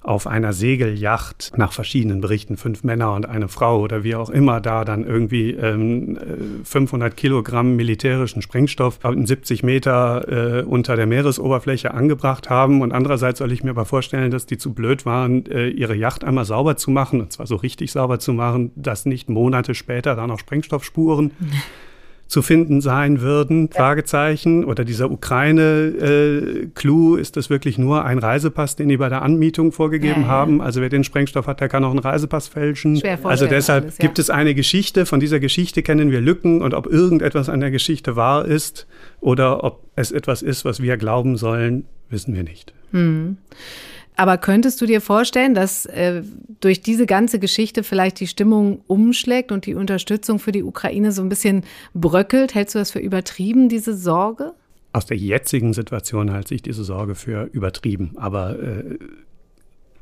auf 0.01 0.27
einer 0.27 0.53
Segelyacht 0.53 1.51
nach 1.57 1.73
verschiedenen 1.73 2.21
Berichten 2.21 2.57
fünf 2.57 2.83
Männer 2.83 3.13
und 3.13 3.27
eine 3.27 3.47
Frau 3.47 3.81
oder 3.81 4.03
wie 4.03 4.15
auch 4.15 4.29
immer 4.29 4.61
da 4.61 4.85
dann 4.85 5.05
irgendwie 5.05 5.51
ähm, 5.51 6.17
500 6.63 7.11
äh, 7.11 7.15
Kilogramm 7.15 7.75
militärischen 7.75 8.41
Sprengstoff 8.41 8.99
in 9.03 9.25
70 9.25 9.63
Meter 9.63 10.59
äh, 10.59 10.63
unter 10.63 10.95
der 10.95 11.05
Meeresoberfläche 11.05 11.93
angebracht 11.93 12.49
haben. 12.49 12.81
Und 12.81 12.91
andererseits 12.91 13.39
soll 13.39 13.51
ich 13.51 13.63
mir 13.63 13.71
aber 13.71 13.85
vorstellen, 13.85 14.31
dass 14.31 14.45
die 14.45 14.57
zu 14.57 14.73
blöd 14.73 15.05
waren, 15.05 15.45
äh, 15.47 15.67
ihre 15.67 15.95
Yacht 15.95 16.23
einmal 16.23 16.45
sauber 16.45 16.77
zu 16.77 16.91
machen, 16.91 17.21
und 17.21 17.33
zwar 17.33 17.47
so 17.47 17.55
richtig 17.55 17.91
sauber 17.91 18.19
zu 18.19 18.33
machen, 18.33 18.71
dass 18.75 19.05
nicht 19.05 19.29
Monate 19.29 19.75
später 19.75 20.15
da 20.15 20.27
noch 20.27 20.39
Sprengstoffspuren 20.39 21.31
zu 22.29 22.43
finden 22.43 22.79
sein 22.79 23.21
würden? 23.21 23.69
Fragezeichen. 23.71 24.63
Oder 24.63 24.85
dieser 24.85 25.11
Ukraine-Clou, 25.11 27.15
ist 27.15 27.35
das 27.35 27.49
wirklich 27.49 27.79
nur 27.79 28.05
ein 28.05 28.19
Reisepass, 28.19 28.75
den 28.75 28.87
die 28.87 28.97
bei 28.97 29.09
der 29.09 29.23
Anmietung 29.23 29.71
vorgegeben 29.71 30.21
ja, 30.21 30.27
ja. 30.27 30.33
haben? 30.33 30.61
Also 30.61 30.79
wer 30.79 30.89
den 30.89 31.03
Sprengstoff 31.03 31.47
hat, 31.47 31.59
der 31.59 31.69
kann 31.69 31.83
auch 31.83 31.89
einen 31.89 31.99
Reisepass 31.99 32.47
fälschen. 32.47 33.01
also 33.23 33.47
deshalb 33.47 33.85
alles, 33.85 33.97
ja. 33.97 34.05
gibt 34.05 34.19
es 34.19 34.29
eine 34.29 34.53
Geschichte. 34.53 35.07
Von 35.07 35.19
dieser 35.19 35.39
Geschichte 35.39 35.81
kennen 35.81 36.11
wir 36.11 36.21
Lücken 36.21 36.61
und 36.61 36.75
ob 36.75 36.85
irgendetwas 36.85 37.49
an 37.49 37.59
der 37.59 37.71
Geschichte 37.71 38.15
wahr 38.15 38.45
ist 38.45 38.85
oder 39.19 39.63
ob 39.63 39.83
es 39.95 40.11
etwas 40.11 40.43
ist, 40.43 40.65
was 40.65 40.81
wir 40.81 40.97
glauben 40.97 41.35
sollen, 41.35 41.85
wissen 42.09 42.35
wir 42.35 42.43
nicht. 42.43 42.73
Hm. 42.91 43.37
Aber 44.19 44.37
könntest 44.37 44.81
du 44.81 44.85
dir 44.85 44.99
vorstellen, 44.99 45.53
dass 45.53 45.85
äh, 45.85 46.23
durch 46.59 46.81
diese 46.81 47.05
ganze 47.05 47.39
Geschichte 47.39 47.83
vielleicht 47.83 48.19
die 48.19 48.27
Stimmung 48.27 48.81
umschlägt 48.85 49.49
und 49.53 49.65
die 49.65 49.75
Unterstützung 49.75 50.39
für 50.39 50.51
die 50.51 50.61
Ukraine 50.61 51.13
so 51.13 51.21
ein 51.21 51.29
bisschen 51.29 51.63
bröckelt? 51.93 52.53
Hältst 52.53 52.75
du 52.75 52.79
das 52.79 52.91
für 52.91 52.99
übertrieben, 52.99 53.69
diese 53.69 53.95
Sorge? 53.95 54.51
Aus 54.91 55.05
der 55.05 55.15
jetzigen 55.15 55.71
Situation 55.71 56.33
halte 56.33 56.53
ich 56.53 56.61
diese 56.61 56.83
Sorge 56.83 57.15
für 57.15 57.43
übertrieben. 57.53 58.11
Aber 58.17 58.59
äh, 58.59 58.97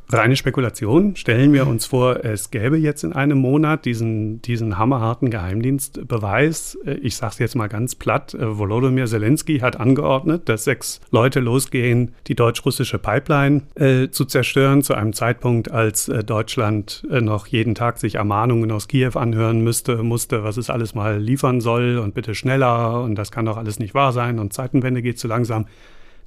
reine 0.10 0.36
Spekulation. 0.36 1.16
Stellen 1.16 1.52
wir 1.54 1.68
uns 1.68 1.86
vor, 1.86 2.24
es 2.24 2.50
gäbe 2.50 2.78
jetzt 2.78 3.04
in 3.04 3.14
einem 3.14 3.38
Monat 3.40 3.86
diesen, 3.86 4.42
diesen 4.42 4.78
hammerharten 4.78 5.30
Geheimdienstbeweis. 5.30 6.78
Ich 7.02 7.18
sage 7.18 7.34
es 7.34 7.40
jetzt 7.40 7.56
mal 7.56 7.68
ganz 7.68 7.96
platt. 7.96 8.36
Volodymyr 8.40 9.06
Zelensky 9.06 9.60
hat 9.60 9.80
angeordnet, 9.80 10.48
dass 10.48 10.64
sechs 10.64 11.02
Leute 11.12 11.40
losgehen, 11.40 12.14
die 12.28 12.36
deutsch-russische 12.36 13.00
Pipeline 13.00 13.64
äh, 13.76 14.10
zu 14.10 14.26
zerstören, 14.26 14.82
zu 14.82 14.94
einem 14.94 15.14
Zeitpunkt, 15.14 15.72
als 15.72 16.08
äh, 16.08 16.24
Deutschland 16.24 17.06
äh, 17.12 17.20
noch 17.20 17.48
jeden 17.48 17.76
Tag 17.76 17.98
sich 17.98 18.16
Ermahnungen 18.16 18.72
aus 18.72 18.88
Kiew 18.88 19.12
anhören 19.16 19.62
müsste, 19.62 20.04
musste, 20.04 20.44
was 20.44 20.58
es 20.58 20.70
alles 20.70 20.96
mal 20.96 21.20
liefern 21.20 21.60
soll 21.60 21.98
und 21.98 22.14
bitte 22.14 22.34
schneller 22.34 23.02
und 23.02 23.16
das 23.16 23.32
kann 23.32 23.46
doch 23.46 23.58
alles 23.58 23.80
nicht 23.80 23.94
wahr 23.94 24.14
sein 24.14 24.40
und 24.40 24.54
Zeitenwende 24.54 25.02
geht 25.02 25.20
zu 25.20 25.28
langsam. 25.28 25.66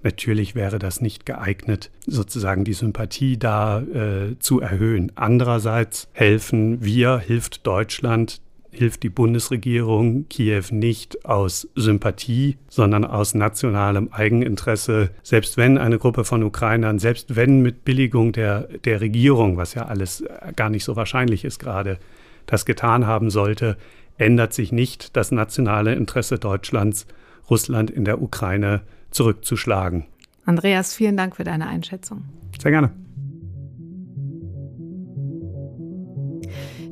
Natürlich 0.02 0.54
wäre 0.54 0.78
das 0.78 1.00
nicht 1.00 1.26
geeignet, 1.26 1.90
sozusagen 2.06 2.64
die 2.64 2.72
Sympathie 2.72 3.38
da 3.38 3.80
äh, 3.80 4.38
zu 4.38 4.60
erhöhen. 4.60 5.12
Andererseits 5.14 6.08
helfen 6.12 6.82
wir, 6.82 7.18
hilft 7.18 7.66
Deutschland, 7.66 8.40
hilft 8.70 9.02
die 9.02 9.10
Bundesregierung 9.10 10.26
Kiew 10.28 10.64
nicht 10.70 11.26
aus 11.26 11.68
Sympathie, 11.74 12.56
sondern 12.68 13.04
aus 13.04 13.34
nationalem 13.34 14.08
Eigeninteresse. 14.12 15.10
Selbst 15.22 15.56
wenn 15.56 15.76
eine 15.76 15.98
Gruppe 15.98 16.24
von 16.24 16.42
Ukrainern, 16.42 16.98
selbst 16.98 17.36
wenn 17.36 17.60
mit 17.60 17.84
Billigung 17.84 18.32
der, 18.32 18.68
der 18.84 19.00
Regierung, 19.00 19.56
was 19.56 19.74
ja 19.74 19.86
alles 19.86 20.24
gar 20.56 20.70
nicht 20.70 20.84
so 20.84 20.96
wahrscheinlich 20.96 21.44
ist 21.44 21.58
gerade, 21.58 21.98
das 22.46 22.64
getan 22.64 23.06
haben 23.06 23.30
sollte, 23.30 23.76
ändert 24.16 24.54
sich 24.54 24.72
nicht 24.72 25.16
das 25.16 25.30
nationale 25.30 25.94
Interesse 25.94 26.38
Deutschlands, 26.38 27.06
Russland 27.48 27.90
in 27.90 28.04
der 28.04 28.22
Ukraine 28.22 28.82
zurückzuschlagen. 29.10 30.06
Andreas, 30.44 30.94
vielen 30.94 31.16
Dank 31.16 31.36
für 31.36 31.44
deine 31.44 31.66
Einschätzung. 31.66 32.24
Sehr 32.60 32.70
gerne. 32.70 32.92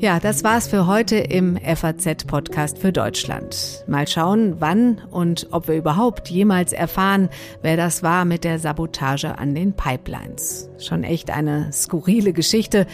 Ja, 0.01 0.21
das 0.21 0.45
war's 0.45 0.69
für 0.69 0.87
heute 0.87 1.17
im 1.17 1.57
FAZ-Podcast 1.57 2.79
für 2.79 2.93
Deutschland. 2.93 3.83
Mal 3.89 4.07
schauen, 4.07 4.61
wann 4.61 5.01
und 5.11 5.49
ob 5.51 5.67
wir 5.67 5.75
überhaupt 5.75 6.29
jemals 6.29 6.73
erfahren, 6.73 7.29
wer 7.63 7.77
das 7.77 8.05
war 8.05 8.25
mit 8.25 8.45
der 8.45 8.61
Sabotage 8.61 9.37
an 9.37 9.57
den 9.57 9.73
Pipelines. 9.73 10.71
Schon 10.79 11.03
echt 11.03 11.33
eine 11.33 11.73
skurrile 11.73 12.33
Geschichte, 12.33 12.87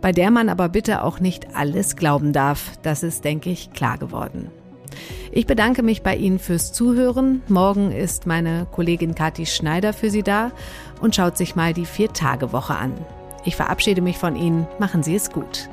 bei 0.00 0.10
der 0.10 0.32
man 0.32 0.48
aber 0.48 0.68
bitte 0.68 1.04
auch 1.04 1.20
nicht 1.20 1.54
alles 1.54 1.94
glauben 1.94 2.32
darf. 2.32 2.72
Das 2.82 3.04
ist, 3.04 3.24
denke 3.24 3.50
ich, 3.50 3.72
klar 3.72 3.96
geworden. 3.96 4.50
Ich 5.30 5.46
bedanke 5.46 5.82
mich 5.82 6.02
bei 6.02 6.16
Ihnen 6.16 6.38
fürs 6.38 6.72
Zuhören. 6.72 7.42
Morgen 7.48 7.92
ist 7.92 8.26
meine 8.26 8.66
Kollegin 8.72 9.14
Kathi 9.14 9.46
Schneider 9.46 9.92
für 9.92 10.10
Sie 10.10 10.22
da 10.22 10.52
und 11.00 11.14
schaut 11.14 11.36
sich 11.36 11.56
mal 11.56 11.72
die 11.72 11.86
Vier-Tage-Woche 11.86 12.74
an. 12.74 12.92
Ich 13.44 13.56
verabschiede 13.56 14.00
mich 14.00 14.18
von 14.18 14.36
Ihnen. 14.36 14.66
Machen 14.78 15.02
Sie 15.02 15.14
es 15.14 15.30
gut. 15.30 15.68